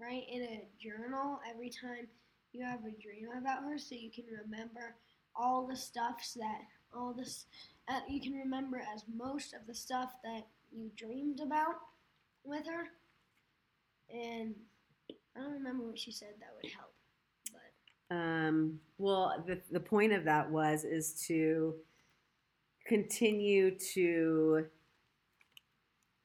write 0.01 0.27
in 0.31 0.43
a 0.43 0.69
journal 0.81 1.41
every 1.51 1.71
time 1.71 2.07
you 2.53 2.65
have 2.65 2.85
a 2.85 3.03
dream 3.03 3.31
about 3.37 3.65
her, 3.65 3.79
so 3.79 3.97
you 3.97 4.13
can 4.13 4.27
remember 4.27 4.95
all 5.35 5.67
the 5.67 5.77
stuffs 5.77 6.35
that 6.35 6.61
all 6.95 7.13
this 7.13 7.47
uh, 7.89 8.01
you 8.09 8.21
can 8.21 8.33
remember 8.35 8.83
as 8.95 9.05
most 9.15 9.53
of 9.53 9.67
the 9.67 9.75
stuff 9.75 10.13
that 10.23 10.47
you 10.75 10.91
dreamed 10.97 11.41
about 11.41 11.77
with 12.45 12.67
her. 12.67 12.89
And 14.11 14.55
I 15.37 15.41
don't 15.41 15.53
remember 15.53 15.85
what 15.85 15.99
she 15.99 16.13
said 16.13 16.35
that 16.41 16.51
would 16.63 16.73
help, 16.73 16.93
but 17.53 18.17
Um, 18.17 18.81
well, 18.99 19.43
the, 19.47 19.61
the 19.71 19.81
point 19.81 20.13
of 20.13 20.25
that 20.25 20.51
was 20.51 20.85
is 20.85 21.25
to 21.27 21.75
continue 22.87 23.77
to 23.95 24.67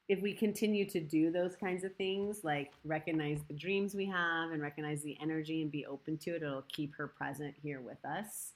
if 0.10 0.22
we 0.22 0.34
continue 0.34 0.90
to 0.90 1.00
do 1.00 1.32
those 1.32 1.56
kinds 1.56 1.84
of 1.84 1.96
things 1.96 2.44
like 2.44 2.72
recognize 2.84 3.40
the 3.48 3.54
dreams 3.54 3.94
we 3.94 4.06
have 4.06 4.52
and 4.52 4.62
recognize 4.62 5.02
the 5.04 5.18
energy 5.22 5.62
and 5.62 5.72
be 5.72 5.86
open 5.86 6.18
to 6.18 6.32
it 6.32 6.44
it'll 6.44 6.66
keep 6.68 6.94
her 6.96 7.08
present 7.08 7.54
here 7.62 7.80
with 7.80 8.04
us 8.04 8.54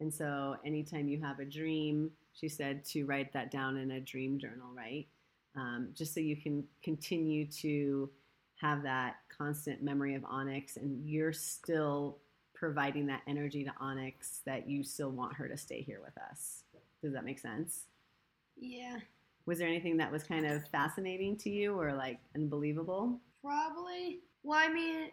and 0.00 0.12
so 0.12 0.56
anytime 0.64 1.08
you 1.08 1.20
have 1.20 1.38
a 1.38 1.44
dream 1.44 2.10
she 2.32 2.48
said 2.48 2.84
to 2.84 3.04
write 3.04 3.32
that 3.32 3.50
down 3.50 3.76
in 3.76 3.92
a 3.92 4.00
dream 4.00 4.38
journal 4.38 4.68
right 4.76 5.06
um, 5.56 5.88
just 5.94 6.14
so 6.14 6.20
you 6.20 6.36
can 6.36 6.64
continue 6.82 7.46
to 7.46 8.10
have 8.56 8.82
that 8.82 9.16
constant 9.36 9.82
memory 9.82 10.14
of 10.14 10.24
onyx 10.24 10.76
and 10.76 11.08
you're 11.08 11.32
still 11.32 12.18
providing 12.54 13.06
that 13.06 13.20
energy 13.26 13.64
to 13.64 13.72
onyx 13.80 14.40
that 14.46 14.68
you 14.68 14.82
still 14.82 15.10
want 15.10 15.34
her 15.34 15.48
to 15.48 15.56
stay 15.56 15.82
here 15.82 16.00
with 16.02 16.16
us. 16.30 16.62
Does 17.02 17.12
that 17.12 17.24
make 17.24 17.38
sense? 17.38 17.84
Yeah, 18.56 18.98
was 19.46 19.58
there 19.58 19.68
anything 19.68 19.96
that 19.98 20.10
was 20.10 20.22
kind 20.22 20.46
of 20.46 20.66
fascinating 20.68 21.36
to 21.38 21.50
you 21.50 21.78
or 21.78 21.92
like 21.92 22.18
unbelievable? 22.34 23.20
Probably. 23.42 24.20
Well, 24.42 24.58
I 24.58 24.72
mean, 24.72 25.10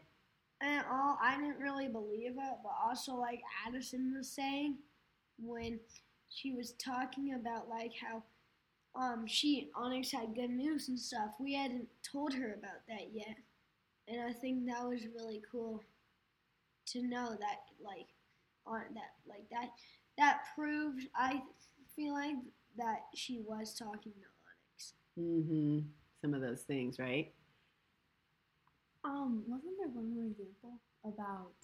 and 0.61 0.85
all 0.89 1.17
I 1.21 1.37
didn't 1.37 1.59
really 1.59 1.87
believe 1.87 2.31
it, 2.31 2.57
but 2.63 2.73
also 2.83 3.15
like 3.15 3.41
Addison 3.67 4.13
was 4.15 4.29
saying 4.29 4.77
when 5.37 5.79
she 6.29 6.53
was 6.53 6.73
talking 6.73 7.33
about 7.33 7.67
like 7.67 7.91
how 7.99 8.23
um 8.95 9.25
she 9.27 9.69
Onyx 9.75 10.11
had 10.11 10.35
good 10.35 10.49
news 10.49 10.89
and 10.89 10.99
stuff. 10.99 11.31
We 11.39 11.53
hadn't 11.53 11.87
told 12.09 12.33
her 12.33 12.53
about 12.53 12.85
that 12.87 13.09
yet, 13.13 13.37
and 14.07 14.21
I 14.21 14.33
think 14.33 14.65
that 14.67 14.87
was 14.87 15.05
really 15.15 15.41
cool 15.51 15.83
to 16.87 17.01
know 17.03 17.29
that 17.39 17.59
like 17.83 18.07
on 18.65 18.81
that 18.93 19.13
like 19.27 19.49
that 19.51 19.69
that 20.17 20.41
proved 20.55 21.07
I 21.15 21.41
feel 21.95 22.13
like 22.13 22.35
that 22.77 23.01
she 23.15 23.41
was 23.47 23.73
talking 23.77 24.13
to 24.13 24.27
Onyx. 24.45 24.93
mm-hmm 25.19 25.79
some 26.21 26.33
of 26.33 26.41
those 26.41 26.61
things 26.61 26.99
right 26.99 27.33
Um, 29.03 29.43
wasn't 29.47 29.77
there 29.79 29.87
one 29.89 30.13
more 30.13 30.25
example 30.25 30.79
about 31.05 31.55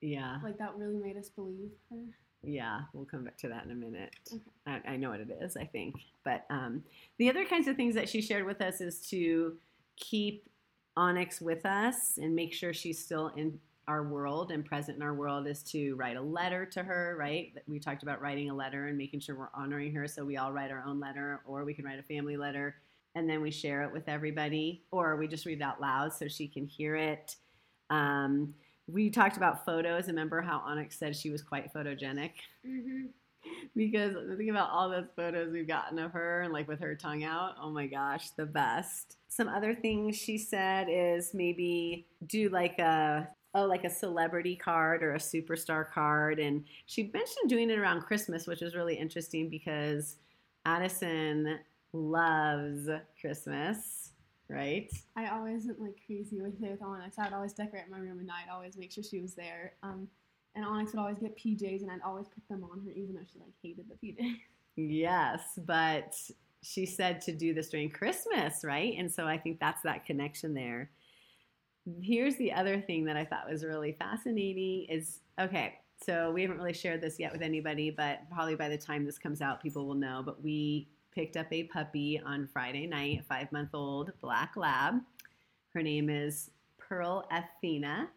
yeah 0.00 0.38
like 0.42 0.58
that 0.58 0.76
really 0.76 0.96
made 0.96 1.16
us 1.16 1.28
believe 1.28 1.70
her? 1.90 2.04
Yeah, 2.42 2.80
we'll 2.92 3.04
come 3.04 3.24
back 3.24 3.38
to 3.38 3.48
that 3.48 3.64
in 3.64 3.70
a 3.70 3.74
minute. 3.74 4.14
Okay. 4.32 4.42
I, 4.66 4.92
I 4.92 4.96
know 4.96 5.10
what 5.10 5.20
it 5.20 5.30
is, 5.40 5.56
I 5.56 5.64
think. 5.64 5.94
But 6.24 6.44
um, 6.50 6.82
the 7.18 7.30
other 7.30 7.44
kinds 7.44 7.68
of 7.68 7.76
things 7.76 7.94
that 7.94 8.08
she 8.08 8.20
shared 8.20 8.44
with 8.44 8.60
us 8.60 8.80
is 8.80 9.00
to 9.10 9.56
keep 9.96 10.48
Onyx 10.96 11.40
with 11.40 11.64
us 11.64 12.18
and 12.18 12.34
make 12.34 12.52
sure 12.52 12.74
she's 12.74 13.02
still 13.02 13.28
in 13.36 13.58
our 13.88 14.02
world 14.02 14.52
and 14.52 14.64
present 14.64 14.96
in 14.96 15.02
our 15.02 15.14
world 15.14 15.46
is 15.46 15.62
to 15.62 15.94
write 15.96 16.16
a 16.16 16.20
letter 16.22 16.64
to 16.66 16.82
her, 16.82 17.16
right? 17.18 17.52
We 17.66 17.78
talked 17.78 18.02
about 18.02 18.20
writing 18.20 18.50
a 18.50 18.54
letter 18.54 18.86
and 18.86 18.96
making 18.96 19.20
sure 19.20 19.36
we're 19.36 19.48
honoring 19.54 19.92
her. 19.94 20.06
So 20.06 20.24
we 20.24 20.36
all 20.36 20.52
write 20.52 20.70
our 20.70 20.84
own 20.86 21.00
letter, 21.00 21.40
or 21.46 21.64
we 21.64 21.74
can 21.74 21.84
write 21.84 21.98
a 21.98 22.02
family 22.02 22.36
letter 22.36 22.76
and 23.14 23.28
then 23.28 23.42
we 23.42 23.50
share 23.50 23.82
it 23.82 23.92
with 23.92 24.08
everybody, 24.08 24.82
or 24.90 25.16
we 25.16 25.28
just 25.28 25.44
read 25.44 25.60
it 25.60 25.62
out 25.62 25.80
loud 25.80 26.12
so 26.12 26.28
she 26.28 26.48
can 26.48 26.66
hear 26.66 26.96
it. 26.96 27.36
Um, 27.90 28.54
we 28.86 29.10
talked 29.10 29.36
about 29.36 29.64
photos. 29.64 30.06
Remember 30.06 30.40
how 30.40 30.58
Onyx 30.64 30.98
said 30.98 31.16
she 31.16 31.30
was 31.30 31.42
quite 31.42 31.72
photogenic? 31.72 32.32
Mm-hmm. 32.66 33.06
because 33.76 34.14
think 34.36 34.50
about 34.50 34.70
all 34.70 34.88
those 34.90 35.08
photos 35.16 35.52
we've 35.52 35.68
gotten 35.68 35.98
of 35.98 36.12
her 36.12 36.42
and 36.42 36.52
like 36.52 36.68
with 36.68 36.80
her 36.80 36.94
tongue 36.94 37.24
out. 37.24 37.54
Oh 37.60 37.70
my 37.70 37.86
gosh, 37.86 38.30
the 38.30 38.46
best. 38.46 39.16
Some 39.28 39.48
other 39.48 39.74
things 39.74 40.16
she 40.16 40.38
said 40.38 40.88
is 40.90 41.32
maybe 41.34 42.06
do 42.26 42.48
like 42.48 42.78
a 42.78 43.28
oh 43.54 43.64
like 43.64 43.84
a 43.84 43.90
celebrity 43.90 44.56
card 44.56 45.02
or 45.02 45.14
a 45.14 45.18
superstar 45.18 45.90
card 45.90 46.38
and 46.38 46.64
she 46.86 47.10
mentioned 47.12 47.48
doing 47.48 47.70
it 47.70 47.78
around 47.78 48.02
Christmas, 48.02 48.46
which 48.46 48.60
was 48.60 48.74
really 48.74 48.94
interesting 48.94 49.48
because 49.48 50.16
Addison 50.64 51.58
loves 51.92 52.88
Christmas, 53.20 54.11
right? 54.52 54.92
I 55.16 55.28
always 55.28 55.66
went 55.66 55.80
like 55.80 56.00
crazy 56.06 56.40
with 56.40 56.62
it 56.62 56.70
with 56.70 56.82
Onyx. 56.82 57.18
I'd 57.18 57.32
always 57.32 57.52
decorate 57.52 57.90
my 57.90 57.98
room 57.98 58.18
and 58.18 58.30
I'd 58.30 58.52
always 58.52 58.76
make 58.76 58.92
sure 58.92 59.02
she 59.02 59.20
was 59.20 59.34
there. 59.34 59.74
Um, 59.82 60.08
and 60.54 60.64
Onyx 60.64 60.92
would 60.92 61.00
always 61.00 61.18
get 61.18 61.36
PJs 61.36 61.82
and 61.82 61.90
I'd 61.90 62.02
always 62.02 62.26
put 62.28 62.46
them 62.48 62.64
on 62.64 62.84
her 62.84 62.90
even 62.90 63.14
though 63.14 63.24
she 63.32 63.38
like 63.38 63.54
hated 63.62 63.86
the 63.88 64.06
PJs. 64.06 64.36
Yes, 64.74 65.58
but 65.66 66.14
she 66.62 66.86
said 66.86 67.20
to 67.22 67.32
do 67.32 67.52
this 67.52 67.68
during 67.68 67.90
Christmas, 67.90 68.64
right? 68.64 68.94
And 68.96 69.10
so 69.10 69.26
I 69.26 69.36
think 69.36 69.60
that's 69.60 69.82
that 69.82 70.06
connection 70.06 70.54
there. 70.54 70.90
Here's 72.00 72.36
the 72.36 72.52
other 72.52 72.80
thing 72.80 73.04
that 73.06 73.16
I 73.16 73.24
thought 73.24 73.50
was 73.50 73.64
really 73.64 73.92
fascinating 73.92 74.86
is 74.88 75.18
okay, 75.38 75.74
so 76.04 76.30
we 76.32 76.42
haven't 76.42 76.58
really 76.58 76.72
shared 76.72 77.00
this 77.00 77.18
yet 77.18 77.32
with 77.32 77.42
anybody, 77.42 77.90
but 77.90 78.20
probably 78.30 78.54
by 78.54 78.68
the 78.68 78.78
time 78.78 79.04
this 79.04 79.18
comes 79.18 79.40
out, 79.40 79.62
people 79.62 79.86
will 79.86 79.94
know. 79.94 80.22
But 80.24 80.42
we 80.42 80.88
picked 81.14 81.36
up 81.36 81.46
a 81.52 81.64
puppy 81.64 82.20
on 82.24 82.48
Friday 82.52 82.86
night, 82.86 83.20
a 83.20 83.22
five 83.24 83.50
month 83.52 83.70
old 83.74 84.12
black 84.20 84.56
lab. 84.56 85.00
Her 85.74 85.82
name 85.82 86.10
is 86.10 86.50
Pearl 86.78 87.28
Athena. 87.30 88.08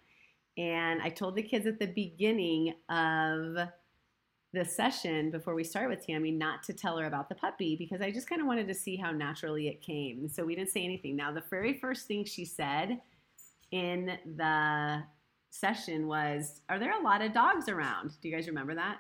And 0.58 1.02
I 1.02 1.10
told 1.10 1.36
the 1.36 1.44
kids 1.44 1.68
at 1.68 1.80
the 1.80 1.88
beginning 1.88 2.74
of 2.90 3.58
the 4.54 4.66
session 4.66 5.32
before 5.32 5.54
we 5.54 5.66
started 5.66 5.90
with 5.90 6.08
Tami 6.08 6.34
not 6.34 6.64
to 6.64 6.74
tell 6.74 6.98
her 6.98 7.06
about 7.06 7.28
the 7.28 7.36
puppy 7.36 7.76
because 7.76 8.02
I 8.02 8.10
just 8.10 8.30
kind 8.30 8.40
of 8.40 8.48
wanted 8.48 8.68
to 8.70 8.74
see 8.74 8.96
how 8.96 9.12
naturally 9.12 9.68
it 9.68 9.82
came. 9.82 10.30
So 10.30 10.46
we 10.46 10.56
didn't 10.56 10.72
say 10.72 10.84
anything. 10.84 11.16
Now, 11.16 11.32
the 11.34 11.44
very 11.50 11.74
first 11.74 12.08
thing 12.08 12.24
she 12.24 12.46
said 12.46 13.02
in 13.72 14.18
the 14.38 15.04
session 15.50 16.08
was, 16.08 16.62
Are 16.70 16.80
there 16.80 16.98
a 16.98 17.04
lot 17.04 17.22
of 17.22 17.34
dogs 17.34 17.68
around? 17.68 18.14
Do 18.22 18.30
you 18.30 18.36
guys 18.36 18.48
remember 18.48 18.76
that? 18.76 19.00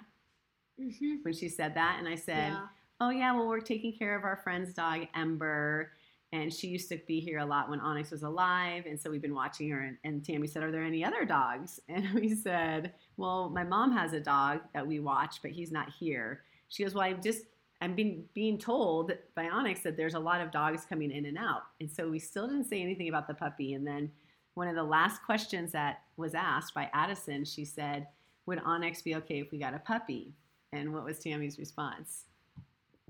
Mm-hmm. 0.79 1.15
When 1.23 1.33
she 1.33 1.47
said 1.47 1.73
that, 1.75 1.97
and 1.99 2.07
I 2.07 2.15
said, 2.15 2.51
yeah. 2.51 2.67
Oh, 3.05 3.11
yeah, 3.11 3.33
well, 3.33 3.47
we're 3.47 3.59
taking 3.59 3.93
care 3.93 4.17
of 4.17 4.23
our 4.23 4.35
friend's 4.35 4.73
dog, 4.73 5.01
Ember. 5.13 5.91
And 6.33 6.51
she 6.51 6.69
used 6.69 6.89
to 6.89 6.97
be 7.07 7.19
here 7.19 7.37
a 7.37 7.45
lot 7.45 7.69
when 7.69 7.79
Onyx 7.79 8.09
was 8.09 8.23
alive. 8.23 8.85
And 8.87 8.99
so 8.99 9.11
we've 9.11 9.21
been 9.21 9.35
watching 9.35 9.69
her. 9.69 9.81
And, 9.81 9.97
and 10.03 10.23
Tami 10.23 10.49
said, 10.49 10.63
Are 10.63 10.71
there 10.71 10.81
any 10.81 11.05
other 11.05 11.23
dogs? 11.23 11.79
And 11.87 12.11
we 12.15 12.33
said, 12.33 12.93
Well, 13.15 13.51
my 13.51 13.63
mom 13.63 13.91
has 13.91 14.13
a 14.13 14.19
dog 14.19 14.61
that 14.73 14.87
we 14.87 14.99
watch, 14.99 15.35
but 15.43 15.51
he's 15.51 15.71
not 15.71 15.91
here. 15.99 16.41
She 16.69 16.83
goes, 16.83 16.95
Well, 16.95 17.03
I've 17.03 17.21
just, 17.21 17.43
I'm 17.79 17.93
being, 17.93 18.25
being 18.33 18.57
told 18.57 19.11
by 19.35 19.49
Onyx 19.49 19.81
that 19.81 19.97
there's 19.97 20.15
a 20.15 20.19
lot 20.19 20.41
of 20.41 20.49
dogs 20.49 20.83
coming 20.83 21.11
in 21.11 21.27
and 21.27 21.37
out. 21.37 21.61
And 21.79 21.91
so 21.91 22.09
we 22.09 22.17
still 22.17 22.47
didn't 22.47 22.65
say 22.65 22.81
anything 22.81 23.07
about 23.07 23.27
the 23.27 23.35
puppy. 23.35 23.75
And 23.75 23.85
then 23.85 24.09
one 24.55 24.67
of 24.67 24.73
the 24.73 24.83
last 24.83 25.21
questions 25.21 25.71
that 25.73 25.99
was 26.17 26.33
asked 26.33 26.73
by 26.73 26.89
Addison, 26.91 27.45
she 27.45 27.65
said, 27.65 28.07
Would 28.47 28.61
Onyx 28.65 29.03
be 29.03 29.13
okay 29.17 29.41
if 29.41 29.51
we 29.51 29.59
got 29.59 29.75
a 29.75 29.79
puppy? 29.79 30.33
And 30.73 30.91
what 30.91 31.05
was 31.05 31.19
Tami's 31.19 31.59
response? 31.59 32.25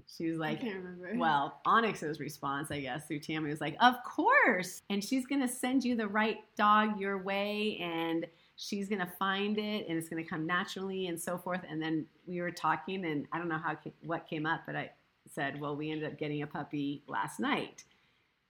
She 0.08 0.30
was 0.30 0.38
like, 0.40 0.64
I 0.64 0.68
remember. 0.68 1.14
well, 1.16 1.62
Onyx's 1.66 2.20
response, 2.20 2.72
I 2.72 2.82
guess, 2.82 3.08
through 3.08 3.20
Tami 3.20 3.50
was 3.50 3.62
like, 3.62 3.76
Of 3.82 3.96
course. 4.04 4.82
And 4.90 5.04
she's 5.04 5.26
going 5.26 5.42
to 5.42 5.48
send 5.48 5.84
you 5.84 5.96
the 5.96 6.08
right 6.08 6.38
dog 6.56 7.00
your 7.00 7.18
way 7.22 7.78
and 7.82 8.26
she's 8.56 8.88
going 8.88 9.02
to 9.02 9.12
find 9.20 9.58
it 9.58 9.88
and 9.88 9.98
it's 9.98 10.08
going 10.08 10.24
to 10.24 10.30
come 10.30 10.46
naturally 10.46 11.08
and 11.08 11.20
so 11.20 11.38
forth. 11.38 11.62
And 11.70 11.82
then 11.82 12.06
we 12.26 12.40
were 12.42 12.52
talking 12.52 13.06
and 13.06 13.26
I 13.34 13.38
don't 13.38 13.50
know 13.50 13.58
how 13.58 13.78
what 14.04 14.28
came 14.28 14.46
up, 14.46 14.62
but 14.66 14.76
I 14.76 14.92
said, 15.30 15.60
Well, 15.60 15.76
we 15.76 15.92
ended 15.92 16.12
up 16.12 16.18
getting 16.18 16.44
a 16.44 16.48
puppy 16.48 17.04
last 17.08 17.40
night. 17.40 17.84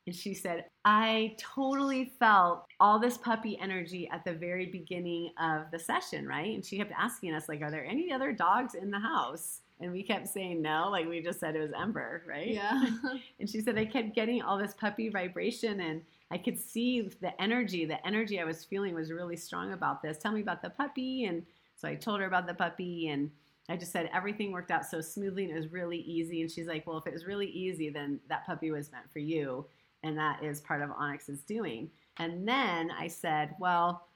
And 0.08 0.16
she 0.16 0.36
said, 0.36 0.66
I 0.84 1.36
totally 1.40 2.14
felt 2.20 2.68
all 2.80 3.00
this 3.00 3.18
puppy 3.18 3.58
energy 3.60 4.08
at 4.12 4.24
the 4.24 4.34
very 4.34 4.68
beginning 4.68 5.32
of 5.40 5.72
the 5.72 5.80
session, 5.80 6.28
right? 6.28 6.54
And 6.54 6.64
she 6.64 6.78
kept 6.78 6.92
asking 6.96 7.34
us, 7.34 7.50
like, 7.50 7.64
are 7.64 7.72
there 7.72 7.84
any 7.84 8.12
other 8.12 8.32
dogs 8.32 8.76
in 8.76 8.92
the 8.92 9.00
house? 9.00 9.62
And 9.80 9.92
we 9.92 10.04
kept 10.04 10.28
saying 10.28 10.62
no, 10.62 10.88
like 10.90 11.08
we 11.08 11.22
just 11.22 11.40
said 11.40 11.56
it 11.56 11.60
was 11.60 11.74
Ember, 11.78 12.24
right? 12.28 12.48
Yeah. 12.48 12.86
And 13.40 13.50
she 13.50 13.60
said, 13.60 13.78
I 13.78 13.86
kept 13.86 14.16
getting 14.16 14.42
all 14.42 14.58
this 14.58 14.74
puppy 14.74 15.10
vibration 15.10 15.82
and 15.82 16.02
I 16.32 16.38
could 16.38 16.60
see 16.60 17.02
the 17.22 17.40
energy. 17.42 17.86
The 17.86 18.06
energy 18.08 18.40
I 18.40 18.46
was 18.46 18.64
feeling 18.64 18.96
was 18.96 19.12
really 19.12 19.36
strong 19.36 19.74
about 19.74 20.02
this. 20.02 20.18
Tell 20.18 20.32
me 20.32 20.42
about 20.42 20.62
the 20.62 20.70
puppy. 20.70 21.26
And 21.26 21.46
so 21.76 21.88
I 21.88 21.96
told 21.96 22.22
her 22.22 22.26
about 22.26 22.48
the 22.48 22.54
puppy 22.54 23.10
and 23.10 23.30
I 23.68 23.76
just 23.76 23.92
said 23.92 24.10
everything 24.14 24.52
worked 24.52 24.72
out 24.72 24.86
so 24.86 25.02
smoothly 25.02 25.44
and 25.44 25.52
it 25.52 25.56
was 25.56 25.72
really 25.72 26.00
easy. 26.00 26.42
And 26.42 26.50
she's 26.50 26.68
like, 26.68 26.88
Well, 26.88 26.98
if 26.98 27.08
it 27.08 27.14
was 27.14 27.26
really 27.26 27.48
easy, 27.48 27.90
then 27.90 28.20
that 28.30 28.46
puppy 28.46 28.72
was 28.72 28.92
meant 28.92 29.12
for 29.12 29.20
you. 29.20 29.66
And 30.04 30.18
that 30.18 30.44
is 30.44 30.62
part 30.62 30.82
of 30.82 30.92
Onyx's 30.92 31.42
doing. 31.42 31.90
And 32.18 32.48
then 32.48 32.92
I 32.92 33.08
said, 33.08 33.56
Well, 33.60 34.08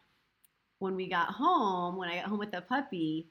when 0.80 0.96
we 0.96 1.08
got 1.08 1.30
home, 1.30 1.98
when 1.98 2.10
I 2.10 2.16
got 2.16 2.26
home 2.26 2.40
with 2.40 2.52
the 2.52 2.62
puppy, 2.62 3.28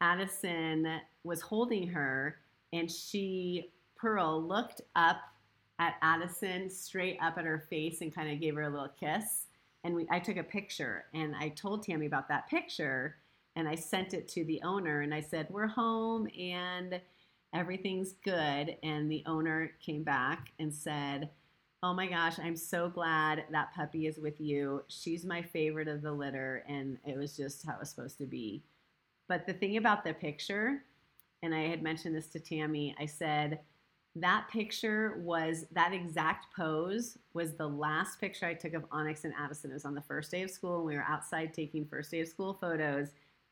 Addison 0.00 1.00
was 1.24 1.40
holding 1.40 1.88
her 1.88 2.36
and 2.72 2.90
she, 2.90 3.72
Pearl, 3.96 4.42
looked 4.42 4.82
up 4.94 5.20
at 5.78 5.96
Addison 6.02 6.70
straight 6.70 7.18
up 7.20 7.38
at 7.38 7.44
her 7.44 7.64
face 7.70 8.00
and 8.00 8.14
kind 8.14 8.30
of 8.30 8.40
gave 8.40 8.54
her 8.54 8.62
a 8.62 8.70
little 8.70 8.92
kiss. 8.98 9.46
And 9.84 9.94
we, 9.94 10.06
I 10.10 10.18
took 10.18 10.36
a 10.36 10.42
picture 10.42 11.04
and 11.14 11.34
I 11.36 11.50
told 11.50 11.84
Tami 11.84 12.06
about 12.06 12.28
that 12.28 12.48
picture 12.48 13.16
and 13.54 13.68
I 13.68 13.74
sent 13.74 14.14
it 14.14 14.28
to 14.28 14.44
the 14.44 14.60
owner 14.62 15.00
and 15.00 15.14
I 15.14 15.20
said, 15.20 15.46
We're 15.50 15.66
home 15.66 16.28
and 16.38 17.00
everything's 17.54 18.12
good. 18.24 18.76
And 18.82 19.10
the 19.10 19.22
owner 19.26 19.72
came 19.80 20.02
back 20.02 20.52
and 20.58 20.72
said, 20.72 21.30
Oh 21.82 21.94
my 21.94 22.06
gosh, 22.06 22.38
I'm 22.38 22.56
so 22.56 22.88
glad 22.88 23.44
that 23.50 23.74
puppy 23.74 24.06
is 24.06 24.18
with 24.18 24.40
you. 24.40 24.82
She's 24.88 25.24
my 25.24 25.42
favorite 25.42 25.88
of 25.88 26.02
the 26.02 26.12
litter. 26.12 26.64
And 26.68 26.98
it 27.06 27.16
was 27.16 27.36
just 27.36 27.64
how 27.64 27.74
it 27.74 27.80
was 27.80 27.90
supposed 27.90 28.18
to 28.18 28.26
be. 28.26 28.62
But 29.28 29.46
the 29.46 29.52
thing 29.52 29.76
about 29.76 30.04
the 30.04 30.14
picture, 30.14 30.82
and 31.42 31.54
I 31.54 31.68
had 31.68 31.82
mentioned 31.82 32.14
this 32.14 32.28
to 32.28 32.40
Tami, 32.40 32.94
I 32.98 33.06
said, 33.06 33.60
that 34.16 34.48
picture 34.50 35.18
was 35.18 35.66
that 35.72 35.92
exact 35.92 36.46
pose 36.54 37.18
was 37.34 37.54
the 37.54 37.68
last 37.68 38.18
picture 38.18 38.46
I 38.46 38.54
took 38.54 38.72
of 38.72 38.86
Onyx 38.90 39.24
and 39.24 39.34
Addison. 39.38 39.70
It 39.70 39.74
was 39.74 39.84
on 39.84 39.94
the 39.94 40.00
first 40.00 40.30
day 40.30 40.42
of 40.42 40.50
school, 40.50 40.76
and 40.78 40.86
we 40.86 40.94
were 40.94 41.04
outside 41.06 41.52
taking 41.52 41.84
first 41.84 42.10
day 42.10 42.20
of 42.20 42.28
school 42.28 42.54
photos. 42.54 43.08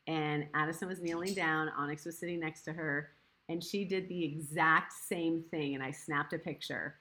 And 0.07 0.47
Addison 0.55 0.87
was 0.87 1.01
kneeling 1.01 1.33
down, 1.33 1.69
Onyx 1.69 2.05
was 2.05 2.17
sitting 2.17 2.39
next 2.39 2.63
to 2.63 2.73
her, 2.73 3.11
and 3.49 3.63
she 3.63 3.85
did 3.85 4.07
the 4.07 4.23
exact 4.23 4.93
same 4.93 5.43
thing. 5.51 5.75
And 5.75 5.83
I 5.83 5.91
snapped 5.91 6.33
a 6.33 6.39
picture. 6.39 6.95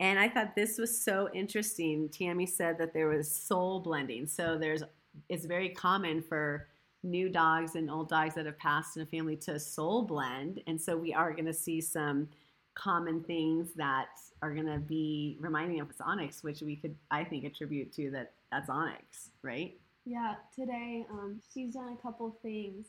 And 0.00 0.18
I 0.18 0.28
thought 0.28 0.54
this 0.54 0.78
was 0.78 1.02
so 1.02 1.28
interesting. 1.34 2.08
Tami 2.08 2.48
said 2.48 2.78
that 2.78 2.92
there 2.92 3.08
was 3.08 3.30
soul 3.30 3.80
blending. 3.80 4.26
So 4.26 4.58
there's 4.58 4.82
it's 5.28 5.46
very 5.46 5.70
common 5.70 6.22
for 6.22 6.68
new 7.10 7.28
dogs 7.28 7.74
and 7.74 7.90
old 7.90 8.08
dogs 8.08 8.34
that 8.34 8.46
have 8.46 8.58
passed 8.58 8.96
in 8.96 9.02
a 9.02 9.06
family 9.06 9.36
to 9.36 9.58
soul 9.58 10.02
blend. 10.02 10.60
And 10.66 10.80
so 10.80 10.96
we 10.96 11.12
are 11.12 11.32
going 11.32 11.46
to 11.46 11.54
see 11.54 11.80
some 11.80 12.28
common 12.74 13.22
things 13.24 13.70
that 13.74 14.08
are 14.42 14.54
going 14.54 14.66
to 14.66 14.78
be 14.78 15.36
reminding 15.40 15.80
us 15.80 15.88
Onyx, 16.00 16.42
which 16.42 16.62
we 16.62 16.76
could, 16.76 16.94
I 17.10 17.24
think, 17.24 17.44
attribute 17.44 17.92
to 17.94 18.10
that 18.12 18.32
that's 18.50 18.70
Onyx, 18.70 19.30
right? 19.42 19.74
Yeah, 20.04 20.34
today 20.54 21.04
um, 21.10 21.40
she's 21.52 21.74
done 21.74 21.96
a 21.98 22.02
couple 22.02 22.38
things 22.42 22.86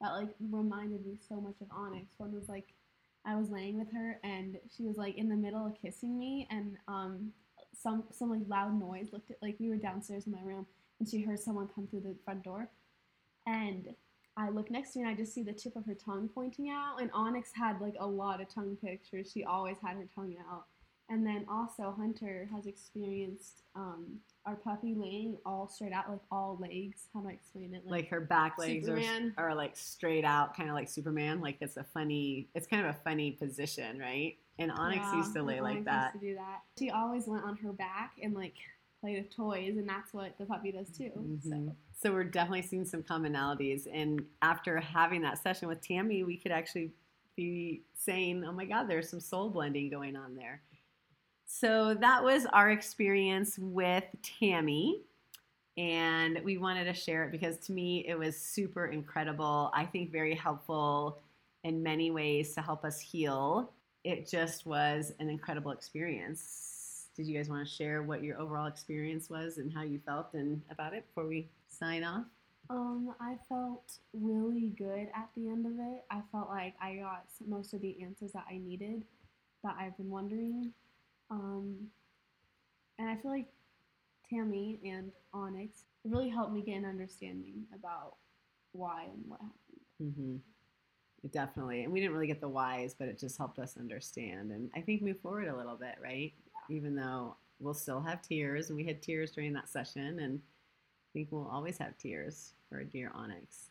that 0.00 0.10
like 0.10 0.28
reminded 0.50 1.06
me 1.06 1.16
so 1.28 1.40
much 1.40 1.54
of 1.60 1.68
Onyx. 1.70 2.06
One 2.18 2.34
was 2.34 2.48
like 2.48 2.74
I 3.24 3.36
was 3.36 3.50
laying 3.50 3.78
with 3.78 3.90
her 3.92 4.18
and 4.22 4.58
she 4.76 4.82
was 4.82 4.96
like 4.96 5.16
in 5.16 5.28
the 5.28 5.36
middle 5.36 5.66
of 5.66 5.80
kissing 5.80 6.18
me 6.18 6.46
and 6.50 6.76
um, 6.88 7.32
some 7.80 8.04
some 8.10 8.30
like 8.30 8.42
loud 8.46 8.78
noise 8.78 9.08
looked 9.12 9.30
at 9.30 9.38
like 9.42 9.56
we 9.58 9.70
were 9.70 9.76
downstairs 9.76 10.26
in 10.26 10.32
my 10.32 10.42
room 10.42 10.66
and 10.98 11.08
she 11.08 11.22
heard 11.22 11.40
someone 11.40 11.68
come 11.74 11.86
through 11.86 12.00
the 12.00 12.14
front 12.24 12.42
door 12.42 12.68
and 13.46 13.94
I 14.36 14.50
look 14.50 14.70
next 14.70 14.92
to 14.92 14.98
me 14.98 15.04
and 15.04 15.14
I 15.14 15.16
just 15.16 15.32
see 15.32 15.42
the 15.42 15.52
tip 15.52 15.76
of 15.76 15.84
her 15.86 15.94
tongue 15.94 16.28
pointing 16.34 16.68
out. 16.70 17.00
And 17.00 17.10
Onyx 17.12 17.50
had 17.54 17.80
like 17.80 17.94
a 18.00 18.06
lot 18.06 18.40
of 18.40 18.48
tongue 18.48 18.76
pictures. 18.82 19.30
She 19.32 19.44
always 19.44 19.76
had 19.84 19.96
her 19.96 20.08
tongue 20.14 20.34
out. 20.50 20.64
And 21.10 21.24
then 21.26 21.44
also 21.50 21.94
Hunter 21.96 22.48
has 22.52 22.66
experienced 22.66 23.62
um, 23.76 24.20
our 24.46 24.56
puppy 24.56 24.94
laying 24.96 25.36
all 25.44 25.68
straight 25.68 25.92
out, 25.92 26.08
like 26.08 26.20
all 26.32 26.58
legs. 26.60 27.08
How 27.12 27.20
do 27.20 27.28
I 27.28 27.32
explain 27.32 27.74
it? 27.74 27.82
Like, 27.86 28.08
her 28.08 28.22
back 28.22 28.56
legs 28.58 28.88
are, 28.88 28.98
are 29.36 29.54
like 29.54 29.76
straight 29.76 30.24
out, 30.24 30.56
kind 30.56 30.70
of 30.70 30.74
like 30.74 30.88
Superman. 30.88 31.42
Like 31.42 31.58
it's 31.60 31.76
a 31.76 31.84
funny, 31.84 32.48
it's 32.54 32.66
kind 32.66 32.86
of 32.86 32.94
a 32.94 32.98
funny 33.04 33.32
position, 33.32 33.98
right? 33.98 34.36
And 34.58 34.72
Onyx 34.72 35.04
Yeah, 35.12 35.18
used 35.18 35.34
to 35.34 35.42
lay 35.42 35.60
like 35.60 35.72
Onyx 35.72 35.84
that. 35.84 36.14
Used 36.14 36.22
to 36.24 36.30
do 36.30 36.34
that. 36.36 36.60
She 36.78 36.90
always 36.90 37.26
went 37.26 37.44
on 37.44 37.56
her 37.58 37.72
back 37.72 38.12
and 38.22 38.34
like 38.34 38.56
played 39.04 39.22
with 39.22 39.36
toys, 39.36 39.76
and 39.76 39.86
that's 39.86 40.14
what 40.14 40.32
the 40.38 40.46
puppy 40.46 40.72
does 40.72 40.88
too. 40.88 41.10
Mhm. 41.14 41.42
So 41.42 41.76
So 41.92 42.12
we're 42.12 42.24
definitely 42.24 42.62
seeing 42.62 42.86
some 42.86 43.02
commonalities. 43.02 43.86
And 43.92 44.26
after 44.40 44.80
having 44.80 45.20
that 45.22 45.38
session 45.38 45.68
with 45.68 45.82
Tami, 45.82 46.24
we 46.24 46.38
could 46.38 46.52
actually 46.52 46.90
be 47.36 47.82
saying, 47.92 48.44
oh 48.44 48.52
my 48.52 48.64
God, 48.64 48.84
there's 48.84 49.10
some 49.10 49.20
soul 49.20 49.50
blending 49.50 49.90
going 49.90 50.16
on 50.16 50.34
there. 50.34 50.62
So 51.44 51.92
that 51.94 52.24
was 52.24 52.46
our 52.46 52.70
experience 52.70 53.58
with 53.58 54.04
Tami. 54.22 55.02
And 55.76 56.40
we 56.42 56.56
wanted 56.56 56.84
to 56.84 56.94
share 56.94 57.24
it 57.24 57.30
because 57.30 57.58
to 57.66 57.72
me, 57.72 58.06
it 58.08 58.18
was 58.18 58.38
super 58.38 58.86
incredible. 58.86 59.70
I 59.74 59.84
think 59.84 60.12
very 60.12 60.34
helpful 60.34 61.20
in 61.62 61.82
many 61.82 62.10
ways 62.10 62.54
to 62.54 62.62
help 62.62 62.84
us 62.84 63.00
heal. 63.00 63.70
It 64.02 64.26
just 64.26 64.64
was 64.64 65.12
an 65.18 65.28
incredible 65.28 65.72
experience. 65.72 66.73
Did 67.16 67.26
you 67.26 67.36
guys 67.36 67.48
want 67.48 67.66
to 67.66 67.72
share 67.72 68.02
what 68.02 68.22
your 68.22 68.40
overall 68.40 68.66
experience 68.66 69.30
was 69.30 69.58
and 69.58 69.72
how 69.72 69.82
you 69.82 70.00
felt 70.04 70.34
and 70.34 70.60
about 70.70 70.94
it 70.94 71.06
before 71.06 71.28
we 71.28 71.48
sign 71.68 72.02
off? 72.02 72.24
Um, 72.70 73.14
I 73.20 73.36
felt 73.48 73.98
really 74.12 74.72
good 74.76 75.08
at 75.14 75.28
the 75.36 75.48
end 75.48 75.66
of 75.66 75.72
it. 75.72 76.04
I 76.10 76.22
felt 76.32 76.48
like 76.48 76.74
I 76.80 76.96
got 76.96 77.26
most 77.46 77.74
of 77.74 77.82
the 77.82 78.02
answers 78.02 78.32
that 78.32 78.44
I 78.50 78.58
needed 78.58 79.04
that 79.62 79.76
I've 79.78 79.96
been 79.96 80.10
wondering. 80.10 80.72
Um, 81.30 81.76
and 82.98 83.08
I 83.08 83.16
feel 83.16 83.30
like 83.30 83.48
Tami 84.32 84.78
and 84.84 85.12
Onyx 85.32 85.84
really 86.04 86.28
helped 86.28 86.52
me 86.52 86.62
get 86.62 86.76
an 86.76 86.84
understanding 86.84 87.64
about 87.74 88.16
why 88.72 89.04
and 89.04 89.24
what 89.26 89.40
happened. 89.40 89.80
Mm-hmm. 90.02 91.28
Definitely. 91.30 91.84
And 91.84 91.92
we 91.92 92.00
didn't 92.00 92.14
really 92.14 92.26
get 92.26 92.40
the 92.40 92.48
whys, 92.48 92.94
but 92.98 93.08
it 93.08 93.18
just 93.18 93.38
helped 93.38 93.58
us 93.58 93.76
understand 93.78 94.50
and 94.52 94.70
I 94.74 94.80
think 94.80 95.02
move 95.02 95.20
forward 95.20 95.48
a 95.48 95.56
little 95.56 95.76
bit, 95.76 95.96
right? 96.02 96.32
Even 96.70 96.94
though 96.94 97.36
we'll 97.60 97.74
still 97.74 98.00
have 98.00 98.22
tears, 98.22 98.68
and 98.68 98.76
we 98.76 98.84
had 98.84 99.02
tears 99.02 99.32
during 99.32 99.52
that 99.52 99.68
session, 99.68 100.18
and 100.20 100.40
I 100.40 101.08
think 101.12 101.28
we'll 101.30 101.48
always 101.48 101.78
have 101.78 101.96
tears 101.98 102.52
for 102.68 102.82
dear 102.84 103.10
Onyx. 103.14 103.70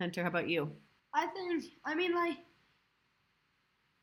Hunter, 0.00 0.22
how 0.22 0.28
about 0.28 0.48
you? 0.48 0.70
I 1.14 1.26
think, 1.26 1.64
I 1.84 1.94
mean, 1.94 2.14
like, 2.14 2.38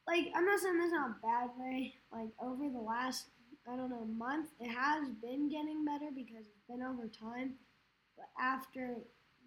like 0.07 0.31
I'm 0.35 0.45
not 0.45 0.59
saying 0.59 0.77
this 0.77 0.91
in 0.91 0.97
a 0.97 1.15
bad 1.21 1.49
way. 1.57 1.95
Like 2.11 2.29
over 2.41 2.69
the 2.69 2.79
last, 2.79 3.27
I 3.71 3.75
don't 3.75 3.89
know, 3.89 4.05
month, 4.05 4.49
it 4.59 4.69
has 4.69 5.09
been 5.21 5.49
getting 5.49 5.85
better 5.85 6.09
because 6.13 6.47
it's 6.47 6.67
been 6.67 6.81
over 6.81 7.07
time. 7.07 7.53
But 8.17 8.27
after 8.41 8.95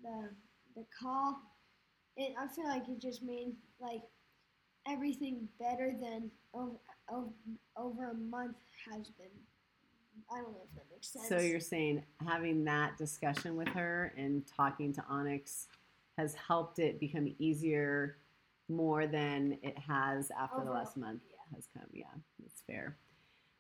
the 0.03 0.31
the 0.77 0.85
call, 0.99 1.41
it 2.17 2.35
I 2.39 2.47
feel 2.47 2.67
like 2.67 2.89
it 2.89 3.01
just 3.01 3.23
made 3.23 3.55
like 3.81 4.03
everything 4.87 5.49
better 5.59 5.93
than 6.01 6.31
over 6.55 6.77
over, 7.11 7.31
over 7.77 8.11
a 8.11 8.15
month 8.15 8.57
has 8.91 9.09
been. 9.09 9.27
I 10.31 10.37
don't 10.37 10.53
know 10.53 10.61
if 10.69 10.75
that 10.75 10.85
makes 10.91 11.09
sense. 11.09 11.29
So 11.29 11.39
you're 11.39 11.61
saying 11.61 12.03
having 12.27 12.65
that 12.65 12.97
discussion 12.97 13.57
with 13.57 13.69
her 13.69 14.13
and 14.17 14.47
talking 14.47 14.93
to 14.95 15.05
Onyx 15.09 15.69
has 16.19 16.35
helped 16.35 16.79
it 16.79 17.01
become 17.01 17.35
easier 17.39 18.17
more 18.69 19.07
than 19.07 19.59
it 19.63 19.77
has 19.79 20.31
after 20.39 20.65
the 20.65 20.71
last 20.71 20.97
month 20.97 21.23
yeah. 21.31 21.57
has 21.57 21.69
come. 21.75 21.87
Yeah, 21.93 22.05
that's 22.39 22.63
fair. 22.67 22.97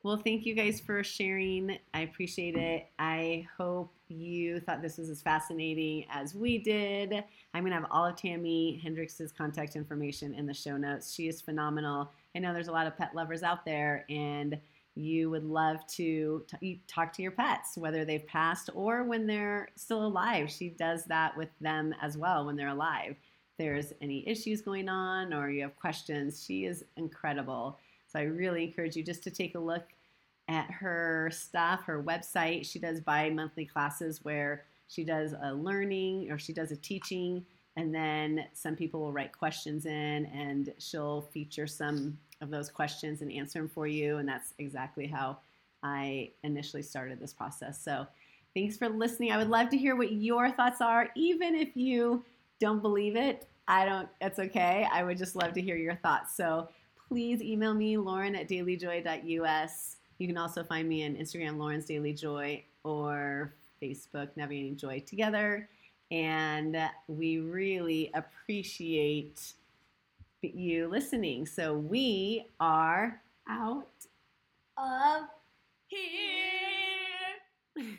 Well, 0.02 0.16
thank 0.16 0.44
you 0.46 0.54
guys 0.54 0.80
for 0.80 1.04
sharing. 1.04 1.78
I 1.94 2.00
appreciate 2.00 2.56
it. 2.56 2.88
I 2.98 3.46
hope 3.56 3.94
you 4.08 4.58
thought 4.58 4.82
this 4.82 4.98
was 4.98 5.08
as 5.08 5.22
fascinating 5.22 6.06
as 6.10 6.34
we 6.34 6.58
did. 6.58 7.22
I'm 7.54 7.62
going 7.62 7.70
to 7.70 7.78
have 7.78 7.86
all 7.88 8.06
of 8.06 8.16
Tami 8.16 8.82
Hendrix's 8.82 9.30
contact 9.30 9.76
information 9.76 10.34
in 10.34 10.44
the 10.44 10.54
show 10.54 10.76
notes. 10.76 11.14
She 11.14 11.28
is 11.28 11.40
phenomenal. 11.40 12.10
I 12.34 12.38
know 12.38 12.52
there's 12.52 12.68
a 12.68 12.72
lot 12.72 12.86
of 12.86 12.96
pet 12.96 13.14
lovers 13.14 13.42
out 13.42 13.64
there, 13.64 14.04
and 14.08 14.58
you 14.94 15.30
would 15.30 15.44
love 15.44 15.86
to 15.86 16.44
t- 16.60 16.82
talk 16.86 17.12
to 17.14 17.22
your 17.22 17.30
pets, 17.30 17.76
whether 17.76 18.04
they've 18.04 18.26
passed 18.26 18.68
or 18.74 19.04
when 19.04 19.26
they're 19.26 19.68
still 19.74 20.04
alive. 20.06 20.50
She 20.50 20.68
does 20.68 21.04
that 21.06 21.36
with 21.36 21.48
them 21.60 21.94
as 22.02 22.18
well 22.18 22.44
when 22.44 22.56
they're 22.56 22.68
alive. 22.68 23.12
If 23.12 23.56
there's 23.58 23.92
any 24.00 24.26
issues 24.28 24.60
going 24.60 24.88
on 24.88 25.32
or 25.32 25.50
you 25.50 25.62
have 25.62 25.76
questions, 25.76 26.44
she 26.44 26.64
is 26.64 26.84
incredible. 26.96 27.78
So 28.06 28.18
I 28.18 28.24
really 28.24 28.64
encourage 28.64 28.96
you 28.96 29.02
just 29.02 29.22
to 29.24 29.30
take 29.30 29.54
a 29.54 29.58
look 29.58 29.84
at 30.48 30.70
her 30.70 31.30
stuff, 31.32 31.84
her 31.84 32.02
website. 32.02 32.66
She 32.66 32.78
does 32.78 33.00
bi 33.00 33.30
monthly 33.30 33.64
classes 33.64 34.20
where 34.22 34.64
she 34.88 35.04
does 35.04 35.34
a 35.42 35.54
learning 35.54 36.30
or 36.30 36.38
she 36.38 36.52
does 36.52 36.70
a 36.70 36.76
teaching, 36.76 37.46
and 37.76 37.94
then 37.94 38.46
some 38.52 38.76
people 38.76 39.00
will 39.00 39.12
write 39.12 39.36
questions 39.36 39.86
in 39.86 40.26
and 40.26 40.72
she'll 40.78 41.22
feature 41.32 41.66
some 41.66 42.18
of 42.40 42.50
those 42.50 42.68
questions 42.68 43.22
and 43.22 43.32
answer 43.32 43.60
them 43.60 43.68
for 43.68 43.86
you. 43.86 44.18
And 44.18 44.28
that's 44.28 44.52
exactly 44.58 45.06
how 45.06 45.38
I 45.82 46.30
initially 46.42 46.82
started 46.82 47.18
this 47.18 47.32
process. 47.32 47.82
So 47.82 48.06
thanks 48.54 48.76
for 48.76 48.88
listening. 48.88 49.32
I 49.32 49.38
would 49.38 49.48
love 49.48 49.70
to 49.70 49.78
hear 49.78 49.96
what 49.96 50.12
your 50.12 50.50
thoughts 50.50 50.80
are, 50.80 51.08
even 51.16 51.54
if 51.54 51.74
you 51.74 52.24
don't 52.60 52.82
believe 52.82 53.16
it. 53.16 53.48
I 53.68 53.86
don't, 53.86 54.08
that's 54.20 54.38
okay. 54.38 54.86
I 54.92 55.02
would 55.02 55.16
just 55.16 55.34
love 55.34 55.52
to 55.54 55.62
hear 55.62 55.76
your 55.76 55.96
thoughts. 55.96 56.36
So 56.36 56.68
please 57.08 57.40
email 57.40 57.74
me, 57.74 57.96
Lauren 57.96 58.34
at 58.34 58.48
dailyjoy.us. 58.48 59.96
You 60.18 60.26
can 60.26 60.36
also 60.36 60.62
find 60.62 60.88
me 60.88 61.06
on 61.06 61.14
Instagram, 61.14 61.58
Lauren's 61.58 61.86
Daily 61.86 62.12
Joy, 62.12 62.64
or 62.84 63.54
Facebook, 63.82 64.28
Navigating 64.36 64.76
Joy 64.76 65.02
Together. 65.06 65.68
And 66.12 66.76
we 67.08 67.38
really 67.38 68.10
appreciate 68.12 69.54
you 70.42 70.86
listening. 70.88 71.46
So 71.46 71.72
we 71.74 72.44
are 72.60 73.22
Out. 73.48 73.88
Of 74.76 75.22
here. 75.86 76.02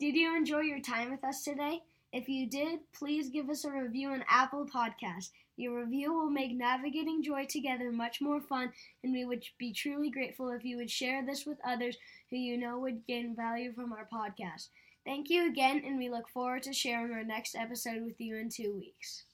Did 0.00 0.16
you 0.16 0.36
enjoy 0.36 0.60
your 0.60 0.80
time 0.80 1.12
with 1.12 1.22
us 1.22 1.44
today? 1.44 1.82
If 2.12 2.28
you 2.28 2.48
did, 2.48 2.80
please 2.92 3.28
give 3.28 3.48
us 3.48 3.64
a 3.64 3.70
review 3.70 4.08
on 4.08 4.24
Apple 4.28 4.66
Podcasts. 4.66 5.30
Your 5.56 5.80
review 5.80 6.12
will 6.12 6.30
make 6.30 6.56
navigating 6.56 7.22
joy 7.22 7.44
together 7.44 7.92
much 7.92 8.20
more 8.20 8.40
fun, 8.40 8.72
and 9.04 9.12
we 9.12 9.24
would 9.24 9.44
be 9.58 9.72
truly 9.72 10.10
grateful 10.10 10.48
if 10.48 10.64
you 10.64 10.78
would 10.78 10.90
share 10.90 11.24
this 11.24 11.46
with 11.46 11.58
others 11.64 11.96
who 12.30 12.36
you 12.36 12.56
know 12.56 12.80
would 12.80 13.06
gain 13.06 13.36
value 13.36 13.72
from 13.72 13.92
our 13.92 14.08
podcast. 14.12 14.70
Thank 15.10 15.28
you 15.30 15.48
again, 15.48 15.82
and 15.84 15.98
we 15.98 16.08
look 16.08 16.28
forward 16.28 16.62
to 16.62 16.72
sharing 16.72 17.12
our 17.12 17.24
next 17.24 17.56
episode 17.56 18.04
with 18.04 18.20
you 18.20 18.36
in 18.36 18.48
two 18.48 18.72
weeks. 18.72 19.24